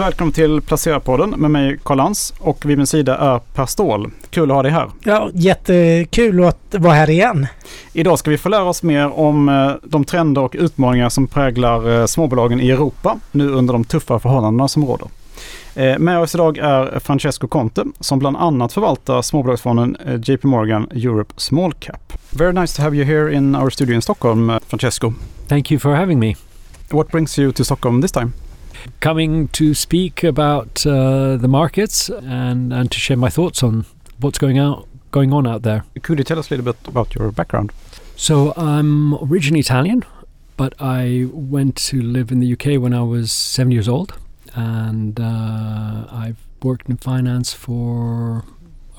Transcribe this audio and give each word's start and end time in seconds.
Välkommen 0.00 0.32
till 0.32 0.60
Placera-podden 0.60 1.36
med 1.36 1.50
mig 1.50 1.78
Karl 1.82 1.96
Lans 1.96 2.34
och 2.38 2.66
vid 2.66 2.78
min 2.78 2.86
sida 2.86 3.16
är 3.16 3.38
Per 3.38 3.66
Ståhl. 3.66 4.10
Kul 4.30 4.50
att 4.50 4.54
ha 4.54 4.62
dig 4.62 4.72
här. 4.72 4.90
Ja, 5.04 5.30
jättekul 5.34 6.44
att 6.44 6.74
vara 6.78 6.94
här 6.94 7.10
igen. 7.10 7.46
Idag 7.92 8.18
ska 8.18 8.30
vi 8.30 8.38
få 8.38 8.48
lära 8.48 8.64
oss 8.64 8.82
mer 8.82 9.18
om 9.18 9.48
eh, 9.48 9.70
de 9.82 10.04
trender 10.04 10.42
och 10.42 10.56
utmaningar 10.58 11.08
som 11.08 11.26
präglar 11.26 12.00
eh, 12.00 12.06
småbolagen 12.06 12.60
i 12.60 12.70
Europa 12.70 13.20
nu 13.32 13.50
under 13.50 13.72
de 13.72 13.84
tuffa 13.84 14.18
förhållandena 14.18 14.68
som 14.68 14.84
råder. 14.84 15.08
Eh, 15.74 15.98
med 15.98 16.18
oss 16.18 16.34
idag 16.34 16.58
är 16.58 16.98
Francesco 16.98 17.48
Conte 17.48 17.84
som 18.00 18.18
bland 18.18 18.36
annat 18.36 18.72
förvaltar 18.72 19.22
småbolagsfonden 19.22 19.96
JP 20.26 20.46
Morgan 20.46 20.88
Europe 20.90 21.34
Small 21.36 21.72
Cap. 21.72 22.12
Very 22.30 22.52
nice 22.52 22.76
to 22.76 22.82
have 22.82 22.96
you 22.96 23.04
here 23.04 23.34
in 23.34 23.56
our 23.56 23.70
studio 23.70 23.94
in 23.94 24.02
Stockholm, 24.02 24.60
Francesco. 24.66 25.12
Thank 25.48 25.70
you 25.70 25.80
for 25.80 25.94
having 25.94 26.18
me. 26.18 26.36
What 26.90 27.08
brings 27.08 27.38
you 27.38 27.52
to 27.52 27.64
Stockholm 27.64 28.00
this 28.02 28.12
time? 28.12 28.32
Coming 29.00 29.48
to 29.48 29.74
speak 29.74 30.24
about 30.24 30.86
uh, 30.86 31.36
the 31.36 31.48
markets 31.48 32.08
and, 32.08 32.72
and 32.72 32.90
to 32.90 32.98
share 32.98 33.16
my 33.16 33.28
thoughts 33.28 33.62
on 33.62 33.86
what's 34.20 34.38
going 34.38 34.58
out 34.58 34.88
going 35.10 35.32
on 35.32 35.46
out 35.46 35.62
there. 35.62 35.84
Could 36.02 36.18
you 36.18 36.24
tell 36.24 36.38
us 36.38 36.50
a 36.50 36.54
little 36.54 36.72
bit 36.72 36.76
about 36.86 37.14
your 37.14 37.32
background? 37.32 37.72
So 38.16 38.52
I'm 38.56 39.14
originally 39.14 39.60
Italian, 39.60 40.04
but 40.56 40.74
I 40.78 41.26
went 41.32 41.76
to 41.90 42.02
live 42.02 42.30
in 42.30 42.40
the 42.40 42.52
UK 42.52 42.80
when 42.80 42.92
I 42.92 43.02
was 43.02 43.32
seven 43.32 43.72
years 43.72 43.88
old, 43.88 44.18
and 44.54 45.18
uh, 45.20 46.06
I've 46.10 46.38
worked 46.62 46.88
in 46.88 46.96
finance 46.96 47.52
for 47.52 48.44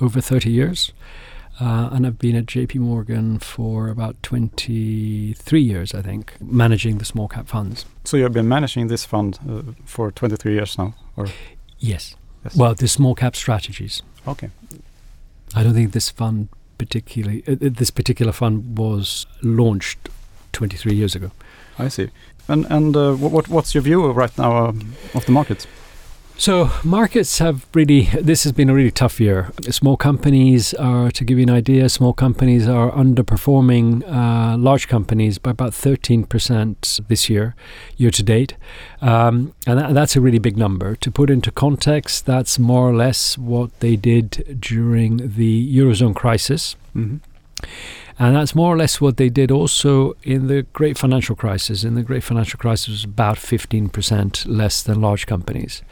over 0.02 0.22
30 0.22 0.52
years. 0.52 0.92
Uh, 1.60 1.90
and 1.92 2.06
I've 2.06 2.20
been 2.20 2.36
at 2.36 2.46
JP 2.46 2.76
Morgan 2.76 3.40
for 3.40 3.90
about 3.90 4.22
23 4.22 5.62
years, 5.62 5.94
I 5.94 6.02
think, 6.04 6.34
managing 6.40 7.00
the 7.00 7.06
small 7.06 7.28
cap 7.28 7.48
funds. 7.48 7.86
So 8.04 8.16
you've 8.16 8.34
been 8.34 8.48
managing 8.48 8.88
this 8.88 9.06
fund 9.06 9.40
uh, 9.50 9.74
for 9.86 10.12
23 10.12 10.54
years 10.54 10.78
now? 10.78 10.94
or 11.16 11.28
Yes. 11.80 12.16
yes. 12.44 12.56
Well, 12.56 12.76
the 12.76 12.88
small 12.88 13.16
cap 13.16 13.36
strategies. 13.36 14.04
Okay. 14.28 14.50
I 15.56 15.64
don't 15.64 15.74
think 15.74 15.94
this 15.94 16.10
fund 16.10 16.50
particularly, 16.78 17.44
uh, 17.48 17.54
uh 17.54 17.70
this 17.72 17.90
particular 17.90 18.32
fund 18.32 18.78
was 18.78 19.26
launched 19.42 20.10
23 20.54 20.94
years 20.94 21.16
ago. 21.16 21.32
I 21.80 21.90
see. 21.90 22.10
And 22.48 22.66
and 22.70 22.96
uh, 22.96 23.14
what 23.16 23.48
what's 23.50 23.76
your 23.76 23.84
view 23.84 24.12
right 24.12 24.38
now 24.38 24.68
um, 24.68 24.94
of 25.14 25.26
the 25.26 25.32
markets? 25.32 25.68
So 26.40 26.70
markets 26.84 27.40
have 27.40 27.66
really. 27.74 28.04
This 28.22 28.44
has 28.44 28.54
been 28.54 28.70
a 28.70 28.74
really 28.74 28.92
tough 28.92 29.20
year. 29.20 29.52
Small 29.72 29.98
companies 29.98 30.74
are, 30.76 31.10
to 31.12 31.26
give 31.26 31.40
you 31.40 31.44
an 31.44 31.50
idea, 31.50 31.90
small 31.90 32.14
companies 32.14 32.68
are 32.68 32.92
underperforming 32.92 34.04
uh, 34.08 34.56
large 34.56 34.88
companies 34.88 35.40
by 35.40 35.52
about 35.52 35.74
thirteen 35.74 36.26
percent 36.26 37.00
this 37.08 37.28
year, 37.28 37.56
year 37.98 38.12
to 38.12 38.24
date, 38.24 38.56
um, 39.02 39.54
and 39.66 39.80
that, 39.80 39.94
that's 39.96 40.16
a 40.16 40.22
really 40.22 40.40
big 40.40 40.58
number. 40.58 40.96
To 40.96 41.12
put 41.12 41.30
into 41.32 41.52
context, 41.52 42.28
that's 42.28 42.60
more 42.60 42.88
or 42.88 42.96
less 42.96 43.38
what 43.38 43.78
they 43.80 43.96
did 43.96 44.58
during 44.62 45.36
the 45.36 45.76
eurozone 45.76 46.16
crisis. 46.16 46.76
Mm-hmm. 46.96 47.18
And 48.20 48.36
that's 48.36 48.56
more 48.56 48.74
or 48.74 48.78
less 48.78 49.00
what 49.00 49.18
they 49.18 49.30
did 49.30 49.52
also 49.52 50.16
in 50.24 50.48
the 50.48 50.64
great 50.74 50.98
financial 50.98 51.36
crisis. 51.36 51.84
In 51.84 51.94
the 51.94 52.02
great 52.02 52.24
financial 52.24 52.58
crisis, 52.58 52.90
was 52.90 53.04
about 53.04 53.38
15% 53.38 54.46
less 54.48 54.82
than 54.82 55.02
large 55.02 55.28
companies. 55.28 55.84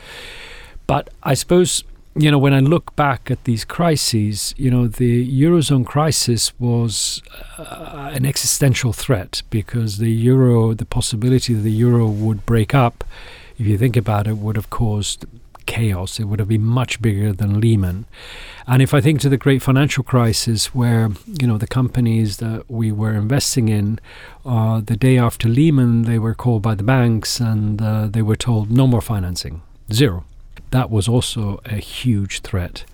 But 0.88 1.10
I 1.22 1.36
suppose, 1.36 1.84
you 2.16 2.32
know, 2.32 2.40
when 2.40 2.54
I 2.54 2.60
look 2.62 2.96
back 2.96 3.30
at 3.30 3.44
these 3.44 3.64
crises, 3.64 4.56
you 4.58 4.72
know, 4.72 4.88
the 4.88 5.42
Eurozone 5.42 5.86
crisis 5.86 6.58
was 6.60 7.22
uh, 7.60 8.12
an 8.14 8.26
existential 8.26 8.92
threat 8.92 9.44
because 9.52 10.00
the 10.00 10.12
euro, 10.12 10.74
the 10.74 10.86
possibility 10.86 11.54
that 11.54 11.62
the 11.62 11.72
euro 11.72 12.08
would 12.08 12.46
break 12.46 12.74
up, 12.74 13.04
if 13.60 13.68
you 13.68 13.78
think 13.78 13.96
about 13.96 14.26
it, 14.28 14.38
would 14.38 14.56
have 14.56 14.70
caused 14.72 15.26
chaos. 15.66 16.20
It 16.20 16.26
would 16.26 16.40
have 16.40 16.48
been 16.48 16.64
much 16.64 17.02
bigger 17.02 17.34
than 17.34 17.60
Lehman. 17.60 18.06
And 18.68 18.82
if 18.82 18.94
I 18.94 19.02
think 19.02 19.22
to 19.22 19.30
the 19.30 19.38
great 19.38 19.62
financial 19.62 20.04
crisis, 20.04 20.74
where 20.74 21.10
you 21.40 21.48
know 21.48 21.58
the 21.58 21.68
companies 21.68 22.38
that 22.38 22.70
we 22.70 22.92
were 22.92 23.14
investing 23.14 23.70
in, 23.70 24.00
uh, 24.46 24.82
the 24.82 24.96
day 24.96 25.18
after 25.18 25.48
Lehman, 25.48 26.04
they 26.04 26.20
were 26.20 26.34
called 26.34 26.62
by 26.62 26.76
the 26.76 26.84
banks 26.84 27.40
and 27.40 27.82
uh, 27.82 28.08
they 28.08 28.22
were 28.22 28.36
told 28.36 28.72
no 28.72 28.88
more 28.88 29.02
financing, 29.02 29.62
zero. 29.92 30.26
That 30.72 30.90
was 30.90 31.08
also 31.08 31.60
a 31.66 31.76
huge 31.76 32.42
threat. 32.42 32.86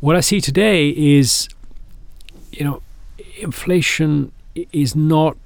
What 0.00 0.14
I 0.14 0.20
see 0.20 0.40
today 0.40 0.90
is, 0.90 1.48
you 2.52 2.64
know, 2.64 2.82
inflation 3.40 4.32
is 4.72 4.94
not 4.94 5.36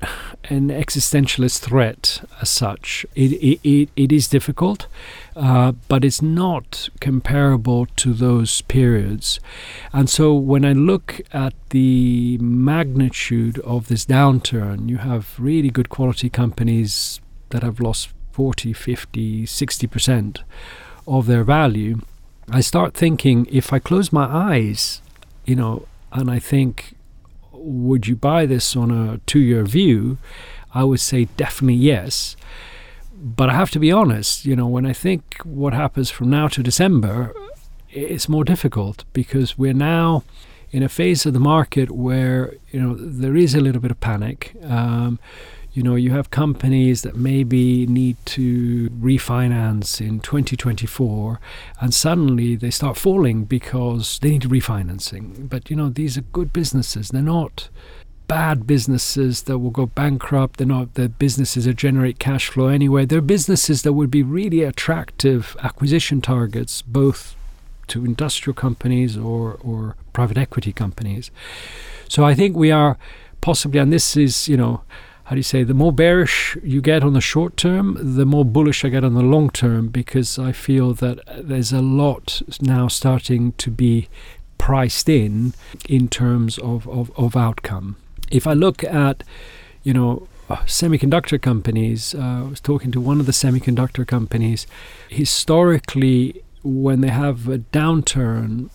an 0.45 0.69
existentialist 0.69 1.61
threat 1.61 2.29
as 2.41 2.51
such. 2.51 3.07
It, 3.15 3.33
it, 3.65 3.91
it, 3.97 4.13
is 4.13 4.29
difficult, 4.29 4.87
uh, 5.37 5.73
but 5.89 6.05
it's 6.05 6.23
not 6.23 6.89
comparable 7.01 7.87
to 7.97 8.13
those 8.13 8.63
periods. 8.63 9.41
And 9.93 10.11
so 10.11 10.35
when 10.35 10.65
I 10.65 10.73
look 10.73 11.21
at 11.33 11.55
the 11.71 12.39
magnitude 12.39 13.59
of 13.61 13.89
this 13.89 14.05
downturn, 14.05 14.89
you 14.89 14.99
have 14.99 15.39
really 15.39 15.71
good 15.71 15.89
quality 15.89 16.29
companies 16.29 17.21
that 17.51 17.63
have 17.63 17.81
lost 17.81 18.11
40, 18.33 18.73
50, 18.73 19.47
60% 19.47 20.39
of 21.07 21.27
their 21.27 21.45
value. 21.45 22.01
I 22.51 22.61
start 22.61 22.95
thinking 22.95 23.47
if 23.51 23.73
I 23.73 23.79
close 23.79 24.13
my 24.13 24.25
eyes, 24.25 25.01
you 25.45 25.55
know, 25.55 25.87
and 26.13 26.31
I 26.31 26.39
think 26.39 26.95
would 27.63 28.07
you 28.07 28.17
buy 28.17 28.47
this 28.47 28.77
on 28.77 28.91
a 28.91 29.19
two 29.27 29.41
year 29.41 29.65
view? 29.65 30.19
I 30.75 30.85
would 30.85 31.01
say 31.01 31.27
definitely 31.37 31.75
yes. 31.75 32.37
But 33.15 33.51
I 33.51 33.55
have 33.55 33.71
to 33.73 33.79
be 33.79 33.93
honest, 33.93 34.45
you 34.45 34.57
know, 34.57 34.67
when 34.67 34.85
I 34.85 34.93
think 34.93 35.39
what 35.45 35.73
happens 35.73 36.11
from 36.11 36.29
now 36.31 36.49
to 36.49 36.63
December, 36.63 37.33
it's 37.91 38.29
more 38.29 38.45
difficult 38.45 39.05
because 39.13 39.57
we're 39.57 39.75
now 39.75 40.25
in 40.73 40.83
a 40.83 40.89
phase 40.89 41.27
of 41.27 41.35
the 41.35 41.41
market 41.41 41.91
where, 41.91 42.55
you 42.71 42.81
know, 42.81 42.95
there 42.95 43.37
is 43.37 43.55
a 43.55 43.61
little 43.61 43.81
bit 43.81 43.91
of 43.91 44.01
panic. 44.01 44.55
Um, 44.65 45.21
you 45.73 45.83
know, 45.83 45.95
you 45.95 46.11
have 46.11 46.31
companies 46.31 47.03
that 47.03 47.17
maybe 47.17 47.87
need 47.87 48.17
to 48.27 48.91
refinance 48.91 50.01
in 50.01 50.21
2024 50.21 51.41
and 51.81 51.95
suddenly 51.95 52.57
they 52.57 52.71
start 52.71 52.97
falling 52.97 53.45
because 53.45 54.19
they 54.21 54.31
need 54.31 54.43
refinancing. 54.43 55.49
But, 55.49 55.71
you 55.71 55.77
know, 55.77 55.89
these 55.89 56.19
are 56.19 56.23
good 56.23 56.53
businesses. 56.53 57.09
They're 57.09 57.23
not 57.23 57.71
bad 58.29 58.67
businesses 58.67 59.43
that 59.43 59.59
will 59.59 59.71
go 59.71 59.87
bankrupt. 59.87 60.59
They're 60.59 60.67
not 60.67 60.95
the 60.95 61.09
businesses 61.09 61.65
that 61.65 61.77
generate 61.77 62.19
cash 62.19 62.49
flow 62.49 62.69
anyway. 62.69 63.07
They're 63.07 63.21
businesses 63.21 63.83
that 63.83 63.95
would 63.95 64.11
be 64.11 64.23
really 64.23 64.63
attractive 64.63 65.57
acquisition 65.63 66.21
targets, 66.21 66.83
both 66.83 67.35
to 67.89 68.05
industrial 68.05 68.55
companies 68.55 69.17
or, 69.17 69.59
or 69.63 69.97
private 70.13 70.39
equity 70.39 70.73
companies. 70.73 71.31
So 72.09 72.25
I 72.25 72.35
think 72.35 72.57
we 72.57 72.71
are 72.71 72.99
possibly, 73.41 73.81
and 73.81 73.93
this 73.93 74.17
is, 74.17 74.49
you 74.49 74.57
know, 74.57 74.83
how 75.33 75.35
do 75.35 75.39
you 75.39 75.45
say, 75.45 75.63
the 75.63 75.73
more 75.73 75.95
bearish 75.95 76.59
you 76.63 76.83
get 76.83 77.03
on 77.03 77.15
the 77.15 77.21
short 77.23 77.57
term, 77.57 77.97
the 77.99 78.27
more 78.27 78.45
bullish 78.45 78.85
I 78.85 78.91
get 78.91 79.03
on 79.03 79.15
the 79.15 79.23
long 79.23 79.49
term 79.49 79.89
because 79.89 80.39
I 80.39 80.53
feel 80.53 80.93
that 80.93 81.21
there's 81.43 81.73
a 81.73 81.81
lot 81.81 82.43
now 82.61 82.87
starting 82.87 83.53
to 83.53 83.71
be 83.71 84.11
priced 84.59 85.09
in 85.09 85.55
in 85.89 86.09
terms 86.09 86.59
of, 86.59 86.87
of, 86.87 87.11
of 87.17 87.35
outcome. 87.35 87.97
If 88.31 88.47
I 88.47 88.53
look 88.53 88.85
at, 88.85 89.25
you 89.83 89.95
know, 89.95 90.29
semiconductor 90.51 91.41
companies, 91.41 92.15
uh, 92.15 92.19
I 92.19 92.43
was 92.43 92.61
talking 92.61 92.91
to 92.91 93.01
one 93.01 93.19
of 93.19 93.25
the 93.25 93.33
semiconductor 93.33 94.07
companies, 94.07 94.67
historically, 95.09 96.43
when 96.63 97.01
they 97.01 97.09
have 97.09 97.49
a 97.49 97.57
downturn, 97.57 98.69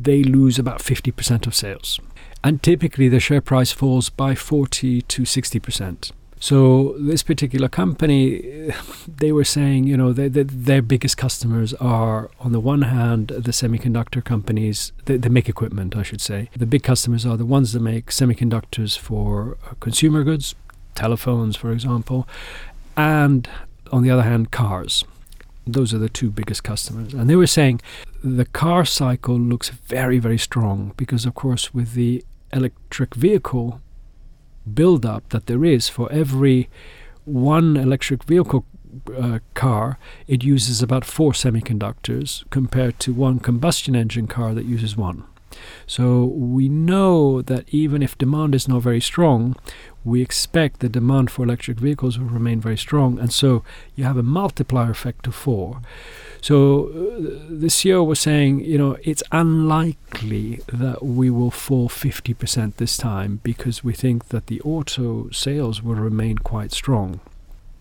they 0.00 0.22
lose 0.22 0.60
about 0.60 0.78
50% 0.78 1.48
of 1.48 1.56
sales 1.56 1.98
and 2.44 2.62
typically 2.62 3.08
the 3.08 3.18
share 3.18 3.40
price 3.40 3.72
falls 3.72 4.10
by 4.10 4.34
40 4.34 5.00
to 5.02 5.22
60%. 5.22 6.12
So 6.38 6.94
this 6.98 7.22
particular 7.22 7.70
company, 7.70 8.70
they 9.08 9.32
were 9.32 9.44
saying, 9.44 9.84
you 9.84 9.96
know, 9.96 10.12
they, 10.12 10.28
they, 10.28 10.42
their 10.42 10.82
biggest 10.82 11.16
customers 11.16 11.72
are, 11.74 12.30
on 12.38 12.52
the 12.52 12.60
one 12.60 12.82
hand, 12.82 13.28
the 13.28 13.50
semiconductor 13.50 14.22
companies. 14.22 14.92
They, 15.06 15.16
they, 15.16 15.30
make 15.30 15.48
equipment, 15.48 15.96
I 15.96 16.02
should 16.02 16.20
say. 16.20 16.50
The 16.54 16.66
big 16.66 16.82
customers 16.82 17.24
are 17.24 17.38
the 17.38 17.46
ones 17.46 17.72
that 17.72 17.80
make 17.80 18.08
semiconductors 18.08 18.98
for 18.98 19.56
uh, 19.64 19.72
consumer 19.80 20.22
goods, 20.22 20.54
telephones, 20.94 21.56
for 21.56 21.72
example, 21.72 22.28
and 22.94 23.48
on 23.90 24.02
the 24.02 24.10
other 24.10 24.22
hand, 24.22 24.50
cars. 24.50 25.02
Those 25.66 25.94
are 25.94 25.98
the 25.98 26.10
two 26.10 26.30
biggest 26.30 26.62
customers. 26.62 27.14
And 27.14 27.30
they 27.30 27.36
were 27.36 27.46
saying 27.46 27.80
the 28.22 28.44
car 28.44 28.84
cycle 28.84 29.38
looks 29.38 29.70
very, 29.70 30.18
very 30.18 30.36
strong 30.36 30.92
because, 30.98 31.24
of 31.24 31.34
course, 31.34 31.72
with 31.72 31.94
the 31.94 32.22
electric 32.54 33.14
vehicle 33.14 33.80
build-up 34.72 35.28
that 35.28 35.46
there 35.46 35.64
is 35.64 35.88
for 35.88 36.10
every 36.10 36.68
one 37.24 37.76
electric 37.76 38.24
vehicle 38.24 38.64
uh, 39.16 39.40
car, 39.54 39.98
it 40.26 40.44
uses 40.44 40.82
about 40.82 41.04
four 41.04 41.32
semiconductors 41.32 42.48
compared 42.50 42.98
to 43.00 43.12
one 43.12 43.38
combustion 43.38 43.96
engine 43.96 44.26
car 44.26 44.54
that 44.54 44.64
uses 44.64 44.96
one. 44.96 45.24
So 45.86 46.24
we 46.24 46.68
know 46.68 47.42
that 47.42 47.68
even 47.68 48.02
if 48.02 48.18
demand 48.18 48.54
is 48.54 48.68
not 48.68 48.82
very 48.82 49.00
strong, 49.00 49.56
we 50.04 50.20
expect 50.20 50.80
the 50.80 50.88
demand 50.88 51.30
for 51.30 51.44
electric 51.44 51.78
vehicles 51.78 52.18
will 52.18 52.26
remain 52.26 52.60
very 52.60 52.76
strong. 52.76 53.18
And 53.18 53.32
so 53.32 53.64
you 53.94 54.04
have 54.04 54.18
a 54.18 54.22
multiplier 54.22 54.90
effect 54.90 55.26
of 55.26 55.34
four. 55.34 55.80
So 56.40 56.88
uh, 56.88 56.92
the 57.48 57.68
CEO 57.68 58.04
was 58.06 58.20
saying, 58.20 58.60
you 58.60 58.76
know, 58.76 58.98
it's 59.02 59.22
unlikely 59.32 60.60
that 60.66 61.02
we 61.02 61.30
will 61.30 61.50
fall 61.50 61.88
50% 61.88 62.76
this 62.76 62.98
time 62.98 63.40
because 63.42 63.82
we 63.82 63.94
think 63.94 64.28
that 64.28 64.48
the 64.48 64.60
auto 64.60 65.30
sales 65.30 65.82
will 65.82 65.94
remain 65.94 66.36
quite 66.38 66.72
strong. 66.72 67.20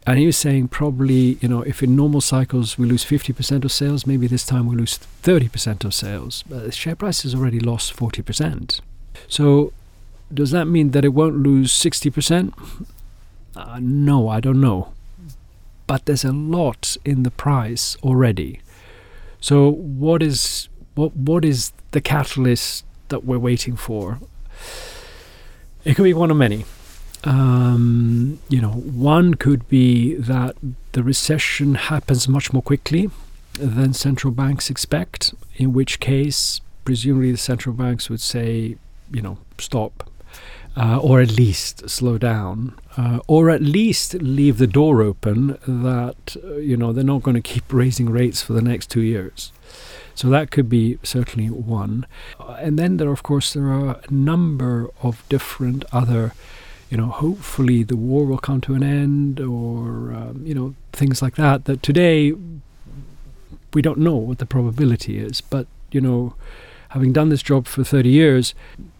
And 0.05 0.19
he 0.19 0.25
was 0.25 0.37
saying 0.37 0.67
probably, 0.67 1.37
you 1.39 1.47
know, 1.47 1.61
if 1.61 1.81
in 1.81 1.95
normal 1.95 2.19
cycles 2.19 2.77
we 2.77 2.85
lose 2.85 3.05
50% 3.05 3.63
of 3.63 3.71
sales, 3.71 4.05
maybe 4.05 4.27
this 4.27 4.45
time 4.45 4.67
we 4.67 4.75
lose 4.75 4.99
30% 5.23 5.85
of 5.85 5.93
sales. 5.93 6.43
But 6.49 6.63
the 6.63 6.71
share 6.71 6.95
price 6.95 7.23
has 7.23 7.33
already 7.33 7.59
lost 7.59 7.95
40%. 7.95 8.81
So 9.29 9.71
does 10.33 10.51
that 10.51 10.65
mean 10.65 10.91
that 10.91 11.05
it 11.05 11.09
won't 11.09 11.37
lose 11.37 11.71
60%? 11.71 12.53
Uh, 13.55 13.79
no, 13.81 14.27
I 14.27 14.39
don't 14.39 14.59
know. 14.59 14.93
But 15.87 16.05
there's 16.05 16.25
a 16.25 16.31
lot 16.31 16.97
in 17.05 17.23
the 17.23 17.31
price 17.31 17.95
already. 18.03 18.61
So 19.39 19.69
what 19.69 20.23
is 20.23 20.69
what 20.95 21.15
what 21.15 21.43
is 21.43 21.73
the 21.91 21.99
catalyst 22.01 22.85
that 23.09 23.25
we're 23.25 23.39
waiting 23.39 23.75
for? 23.75 24.19
It 25.83 25.95
could 25.95 26.03
be 26.03 26.13
one 26.13 26.31
of 26.31 26.37
many. 26.37 26.65
Um, 27.23 28.39
you 28.49 28.61
know, 28.61 28.71
one 28.71 29.35
could 29.35 29.67
be 29.69 30.15
that 30.15 30.55
the 30.91 31.03
recession 31.03 31.75
happens 31.75 32.27
much 32.27 32.51
more 32.51 32.61
quickly 32.61 33.09
than 33.53 33.93
central 33.93 34.33
banks 34.33 34.69
expect, 34.69 35.33
in 35.55 35.73
which 35.73 35.99
case, 35.99 36.59
presumably, 36.85 37.31
the 37.31 37.37
central 37.37 37.73
banks 37.75 38.09
would 38.09 38.21
say, 38.21 38.75
you 39.11 39.21
know, 39.21 39.37
stop, 39.57 40.09
uh, 40.75 40.97
or 40.97 41.21
at 41.21 41.31
least 41.31 41.89
slow 41.89 42.17
down, 42.17 42.75
uh, 42.97 43.19
or 43.27 43.49
at 43.49 43.61
least 43.61 44.15
leave 44.15 44.57
the 44.57 44.67
door 44.67 45.01
open 45.01 45.57
that, 45.67 46.35
uh, 46.43 46.55
you 46.55 46.75
know, 46.75 46.91
they're 46.91 47.03
not 47.03 47.23
going 47.23 47.35
to 47.35 47.41
keep 47.41 47.63
raising 47.71 48.09
rates 48.09 48.41
for 48.41 48.53
the 48.53 48.61
next 48.61 48.89
two 48.89 49.01
years. 49.01 49.51
So 50.15 50.29
that 50.29 50.51
could 50.51 50.69
be 50.69 50.99
certainly 51.03 51.49
one. 51.49 52.05
Uh, 52.39 52.57
and 52.59 52.77
then 52.77 52.97
there, 52.97 53.11
of 53.11 53.23
course, 53.23 53.53
there 53.53 53.71
are 53.71 53.99
a 54.07 54.13
number 54.13 54.89
of 55.01 55.27
different 55.29 55.85
other 55.91 56.33
you 56.93 56.97
know, 56.97 57.07
hopefully 57.07 57.81
the 57.81 57.95
war 57.95 58.23
will 58.23 58.37
come 58.37 58.61
to 58.61 58.75
an 58.75 58.83
end, 58.83 59.39
or 59.39 60.13
um, 60.13 60.43
you 60.45 60.53
know, 60.53 60.75
things 60.91 61.23
like 61.23 61.33
that. 61.37 61.65
That 61.65 61.81
today 61.81 62.33
we 63.73 63.81
don't 63.81 63.97
know 63.97 64.15
what 64.15 64.37
the 64.37 64.45
probability 64.45 65.17
is, 65.17 65.41
but 65.41 65.65
you 65.91 65.99
know, 65.99 66.35
having 66.89 67.11
done 67.11 67.29
this 67.29 67.41
job 67.41 67.65
for 67.65 67.83
30 67.83 68.09
years, 68.09 68.53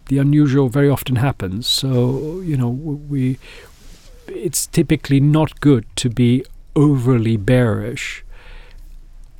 the 0.06 0.18
unusual 0.18 0.68
very 0.68 0.88
often 0.90 1.14
happens. 1.14 1.68
So 1.68 2.40
you 2.40 2.56
know, 2.56 2.68
we 2.68 3.38
it's 4.26 4.66
typically 4.66 5.20
not 5.20 5.60
good 5.60 5.84
to 5.94 6.10
be 6.10 6.44
overly 6.74 7.36
bearish 7.36 8.24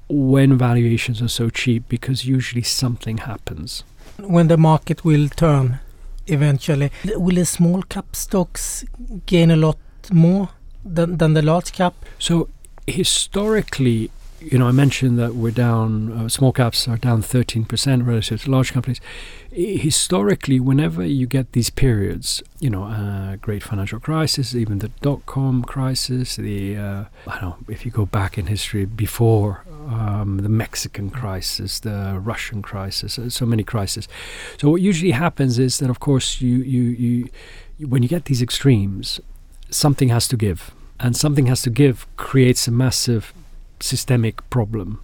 when 0.09 0.57
valuations 0.57 1.21
are 1.21 1.35
so 1.41 1.51
cheap 1.51 1.89
because 1.89 2.25
usually 2.25 2.63
something 2.63 3.19
happens. 3.19 3.83
When 4.21 4.47
the 4.47 4.57
market 4.57 5.05
will 5.05 5.29
turn 5.29 5.81
eventually. 6.27 6.91
Will 7.17 7.37
the 7.37 7.45
small 7.45 7.83
cap 7.83 8.17
stocks 8.17 8.85
gain 9.27 9.51
a 9.51 9.57
lot 9.57 9.79
more 10.13 10.49
than, 10.85 11.19
than 11.19 11.35
the 11.35 11.43
large 11.43 11.73
cap? 11.73 11.95
So 12.19 12.49
historically, 12.87 14.11
you 14.45 14.59
know, 14.59 14.69
I 14.69 14.73
mentioned 14.73 15.19
that 15.19 15.35
we're 15.35 15.51
down, 15.51 16.13
uh, 16.13 16.29
small 16.29 16.53
caps 16.53 16.87
are 16.87 16.97
down 16.97 17.23
13% 17.23 18.07
relative 18.07 18.43
to 18.45 18.51
large 18.51 18.73
companies. 18.73 19.01
Historically, 19.51 20.61
whenever 20.61 21.05
you 21.05 21.27
get 21.27 21.53
these 21.53 21.71
periods, 21.71 22.43
you 22.61 22.69
know, 22.69 22.85
uh, 22.85 23.37
great 23.37 23.63
financial 23.63 24.01
crisis, 24.01 24.55
even 24.55 24.81
the 24.81 24.89
dot 25.01 25.25
com 25.27 25.63
crisis, 25.63 26.37
the, 26.37 26.77
uh, 26.77 27.05
I 27.27 27.41
don't 27.41 27.43
know, 27.43 27.57
if 27.69 27.85
you 27.85 27.91
go 27.91 28.05
back 28.05 28.37
in 28.37 28.47
history 28.47 28.85
before 28.85 29.65
um, 29.89 30.39
the 30.39 30.49
Mexican 30.49 31.11
crisis, 31.11 31.81
the 31.81 32.19
Russian 32.21 32.63
crisis, 32.63 33.19
uh, 33.19 33.31
so 33.31 33.47
many 33.47 33.63
crises. 33.63 34.09
So, 34.59 34.69
what 34.71 34.81
usually 34.83 35.13
happens 35.13 35.59
is 35.59 35.79
that, 35.79 35.91
of 35.91 36.01
course, 36.01 36.41
you, 36.41 36.57
you, 36.59 36.83
you, 36.83 37.29
when 37.87 38.03
you 38.03 38.09
get 38.09 38.27
these 38.27 38.43
extremes, 38.43 39.21
something 39.71 40.09
has 40.09 40.29
to 40.29 40.37
give. 40.37 40.73
And 41.01 41.17
something 41.17 41.47
has 41.47 41.61
to 41.63 41.71
give 41.71 42.07
creates 42.17 42.69
a 42.69 42.71
massive 42.71 43.35
systemic 43.81 44.49
problem. 44.51 45.03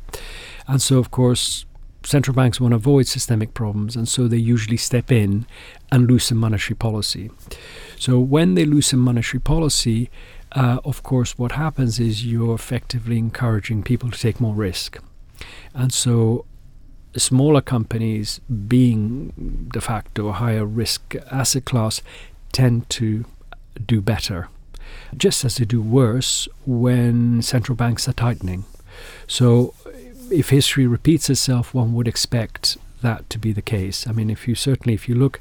And 0.67 0.81
so, 0.81 0.99
of 0.99 1.11
course, 1.11 1.65
central 2.05 2.35
banks 2.35 2.61
want 2.61 2.73
to 2.73 2.77
avoid 2.77 3.07
systemic 3.07 3.55
problems, 3.55 3.97
and 3.97 4.09
so 4.09 4.29
they 4.29 4.37
usually 4.37 4.77
step 4.77 5.13
in 5.13 5.47
and 5.93 6.07
loosen 6.09 6.37
monetary 6.37 6.77
policy. 6.77 7.31
So, 7.99 8.19
when 8.19 8.55
they 8.55 8.65
loosen 8.65 8.99
monetary 8.99 9.41
policy, 9.41 10.11
uh, 10.53 10.79
of 10.85 11.03
course, 11.03 11.39
what 11.39 11.53
happens 11.53 12.01
is 12.01 12.27
you're 12.27 12.55
effectively 12.55 13.19
encouraging 13.19 13.83
people 13.83 14.11
to 14.11 14.19
take 14.19 14.41
more 14.41 14.55
risk. 14.55 14.99
And 15.75 15.93
so, 15.93 16.47
smaller 17.17 17.61
companies, 17.61 18.41
being 18.69 19.69
de 19.73 19.81
facto 19.81 20.29
a 20.29 20.33
higher 20.33 20.65
risk 20.65 21.15
asset 21.31 21.65
class, 21.65 22.03
tend 22.53 22.89
to 22.91 23.25
do 23.87 24.01
better 24.01 24.49
just 25.17 25.45
as 25.45 25.57
they 25.57 25.65
do 25.65 25.81
worse 25.83 26.49
when 26.67 27.43
central 27.43 27.77
banks 27.77 28.09
are 28.09 28.13
tightening. 28.13 28.65
So, 29.27 29.75
if 30.31 30.51
history 30.51 30.87
repeats 30.87 31.29
itself, 31.29 31.75
one 31.75 31.93
would 31.95 32.07
expect 32.07 32.77
that 33.03 33.29
to 33.31 33.39
be 33.39 33.53
the 33.53 33.63
case. 33.63 34.07
I 34.07 34.13
mean, 34.13 34.31
if 34.31 34.47
you 34.47 34.55
certainly, 34.55 34.95
if 34.95 35.09
you 35.09 35.15
look 35.15 35.41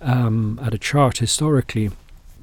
um, 0.00 0.58
at 0.62 0.74
a 0.74 0.78
chart 0.78 1.18
historically, 1.18 1.90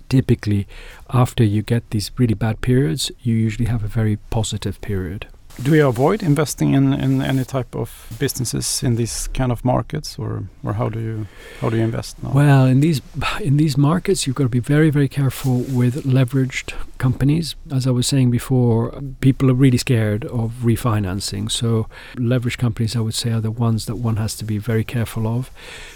typically 0.10 0.68
after 1.10 1.44
you 1.44 1.62
get 1.62 1.90
these 1.90 2.12
really 2.18 2.34
bad 2.34 2.62
periods, 2.62 3.12
you 3.22 3.36
usually 3.36 3.68
have 3.68 3.84
a 3.84 3.88
very 3.88 4.18
positive 4.30 4.80
period. 4.82 5.28
Do 5.62 5.72
we 5.72 5.80
avoid 5.80 6.22
investing 6.22 6.76
in, 6.76 6.94
in 6.94 7.22
any 7.22 7.44
type 7.44 7.76
of 7.76 8.08
businesses 8.20 8.84
in 8.84 8.96
these 8.96 9.28
kind 9.30 9.52
of 9.52 9.66
markets, 9.66 10.20
or 10.20 10.44
or 10.64 10.74
how 10.74 10.88
do 10.90 11.00
you 11.00 11.28
how 11.62 11.70
do 11.70 11.78
you 11.78 11.84
invest 11.84 12.22
now? 12.22 12.32
Well, 12.32 12.66
in 12.66 12.80
these 12.80 13.02
in 13.42 13.58
these 13.58 13.76
markets, 13.78 14.28
you've 14.28 14.36
got 14.36 14.44
to 14.44 14.50
be 14.50 14.60
very 14.60 14.92
very 14.92 15.08
careful 15.08 15.62
with 15.62 16.04
leveraged 16.06 16.74
companies. 17.00 17.56
As 17.72 17.88
I 17.88 17.92
was 17.92 18.06
saying 18.06 18.30
before, 18.30 19.02
people 19.20 19.50
are 19.50 19.56
really 19.56 19.80
scared 19.80 20.26
of 20.26 20.52
refinancing. 20.64 21.50
So 21.52 21.88
leveraged 22.16 22.60
companies, 22.60 22.96
I 22.96 23.00
would 23.00 23.16
say, 23.16 23.32
are 23.32 23.42
the 23.42 23.52
ones 23.52 23.88
that 23.88 23.96
one 23.96 24.18
has 24.18 24.36
to 24.36 24.46
be 24.46 24.60
very 24.60 24.84
careful 24.84 25.28
of. 25.28 25.50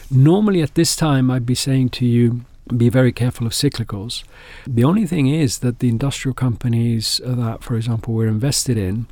Normally, 0.09 0.61
at 0.61 0.73
this 0.73 0.95
time, 0.95 1.29
I'd 1.29 1.45
be 1.45 1.55
saying 1.55 1.89
to 1.89 2.05
you 2.05 2.45
be 2.77 2.89
very 2.89 3.11
careful 3.11 3.47
of 3.47 3.53
cyclicals. 3.53 4.23
The 4.65 4.83
only 4.83 5.05
thing 5.05 5.27
is 5.27 5.59
that 5.59 5.79
the 5.79 5.89
industrial 5.89 6.33
companies 6.33 7.19
that, 7.25 7.63
for 7.63 7.75
example, 7.75 8.13
we're 8.13 8.27
invested 8.27 8.77
in, 8.77 9.07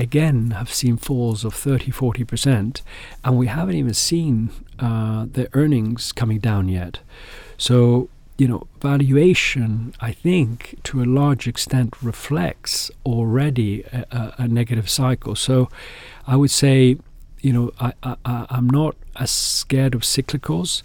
again 0.00 0.52
have 0.52 0.72
seen 0.72 0.96
falls 0.96 1.44
of 1.44 1.54
30 1.54 1.92
40%, 1.92 2.82
and 3.24 3.38
we 3.38 3.46
haven't 3.46 3.76
even 3.76 3.94
seen 3.94 4.50
uh, 4.78 5.26
the 5.30 5.48
earnings 5.52 6.12
coming 6.12 6.38
down 6.38 6.68
yet. 6.68 7.00
So, 7.56 8.08
you 8.38 8.48
know, 8.48 8.66
valuation, 8.80 9.94
I 10.00 10.12
think, 10.12 10.78
to 10.84 11.02
a 11.02 11.04
large 11.04 11.46
extent 11.46 11.94
reflects 12.02 12.90
already 13.04 13.82
a, 13.92 14.06
a, 14.10 14.34
a 14.38 14.48
negative 14.48 14.88
cycle. 14.88 15.36
So, 15.36 15.68
I 16.26 16.36
would 16.36 16.50
say, 16.50 16.96
you 17.40 17.52
know, 17.52 17.70
I, 17.78 17.92
I, 18.02 18.46
I'm 18.50 18.68
not 18.68 18.96
as 19.16 19.30
scared 19.30 19.94
of 19.94 20.02
cyclicals 20.02 20.82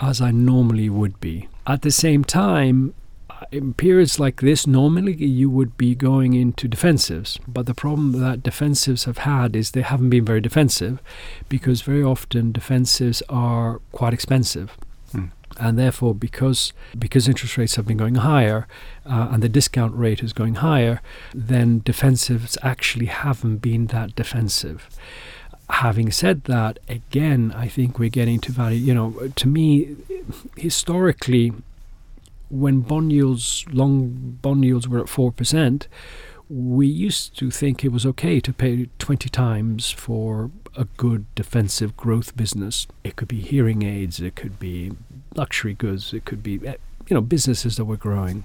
as 0.00 0.20
I 0.20 0.30
normally 0.30 0.90
would 0.90 1.20
be. 1.20 1.48
At 1.66 1.82
the 1.82 1.90
same 1.90 2.24
time, 2.24 2.94
in 3.50 3.74
periods 3.74 4.18
like 4.18 4.40
this, 4.40 4.66
normally 4.66 5.14
you 5.14 5.50
would 5.50 5.76
be 5.76 5.94
going 5.94 6.34
into 6.34 6.68
defensives. 6.68 7.38
But 7.46 7.66
the 7.66 7.74
problem 7.74 8.12
that 8.12 8.42
defensives 8.42 9.04
have 9.04 9.18
had 9.18 9.54
is 9.56 9.70
they 9.70 9.82
haven't 9.82 10.10
been 10.10 10.24
very 10.24 10.40
defensive 10.40 11.00
because 11.48 11.82
very 11.82 12.02
often 12.02 12.52
defensives 12.52 13.22
are 13.28 13.80
quite 13.92 14.14
expensive. 14.14 14.76
Mm. 15.12 15.30
And 15.58 15.78
therefore, 15.78 16.14
because 16.14 16.72
because 16.98 17.28
interest 17.28 17.56
rates 17.56 17.76
have 17.76 17.86
been 17.86 17.96
going 17.96 18.16
higher 18.16 18.66
uh, 19.06 19.28
and 19.30 19.42
the 19.42 19.48
discount 19.48 19.94
rate 19.94 20.22
is 20.22 20.32
going 20.32 20.56
higher, 20.56 21.00
then 21.34 21.80
defensives 21.80 22.58
actually 22.62 23.06
haven't 23.06 23.58
been 23.58 23.86
that 23.86 24.14
defensive 24.14 24.88
having 25.68 26.12
said 26.12 26.44
that, 26.44 26.78
again, 26.88 27.52
I 27.56 27.66
think 27.66 27.98
we're 27.98 28.08
getting 28.08 28.38
to 28.40 28.52
value. 28.52 28.78
You 28.78 28.94
know, 28.94 29.30
to 29.34 29.48
me, 29.48 29.96
historically, 30.56 31.52
when 32.48 32.80
bond 32.80 33.12
yields, 33.12 33.64
long 33.72 34.38
bond 34.42 34.64
yields 34.64 34.88
were 34.88 35.00
at 35.00 35.06
4%, 35.06 35.86
we 36.48 36.86
used 36.86 37.36
to 37.38 37.50
think 37.50 37.84
it 37.84 37.90
was 37.90 38.06
okay 38.06 38.38
to 38.40 38.52
pay 38.52 38.88
20 38.98 39.28
times 39.28 39.90
for 39.90 40.50
a 40.76 40.84
good 40.96 41.26
defensive 41.34 41.96
growth 41.96 42.36
business. 42.36 42.86
It 43.02 43.16
could 43.16 43.28
be 43.28 43.40
hearing 43.40 43.82
aids, 43.82 44.20
it 44.20 44.36
could 44.36 44.58
be 44.58 44.92
luxury 45.34 45.74
goods, 45.74 46.12
it 46.12 46.24
could 46.24 46.42
be, 46.42 46.60
eh, 46.66 46.76
you 47.08 47.14
know, 47.14 47.20
businesses 47.20 47.76
that 47.76 47.84
were 47.84 47.96
growing. 47.96 48.44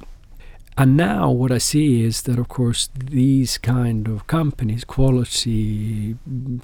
And 0.77 0.95
now 0.95 1.29
what 1.29 1.51
I 1.51 1.57
see 1.57 2.03
is 2.03 2.23
that, 2.23 2.39
of 2.39 2.47
course, 2.47 2.89
these 2.95 3.57
kind 3.57 4.07
of 4.07 4.25
companies, 4.27 4.83
quality 4.83 6.15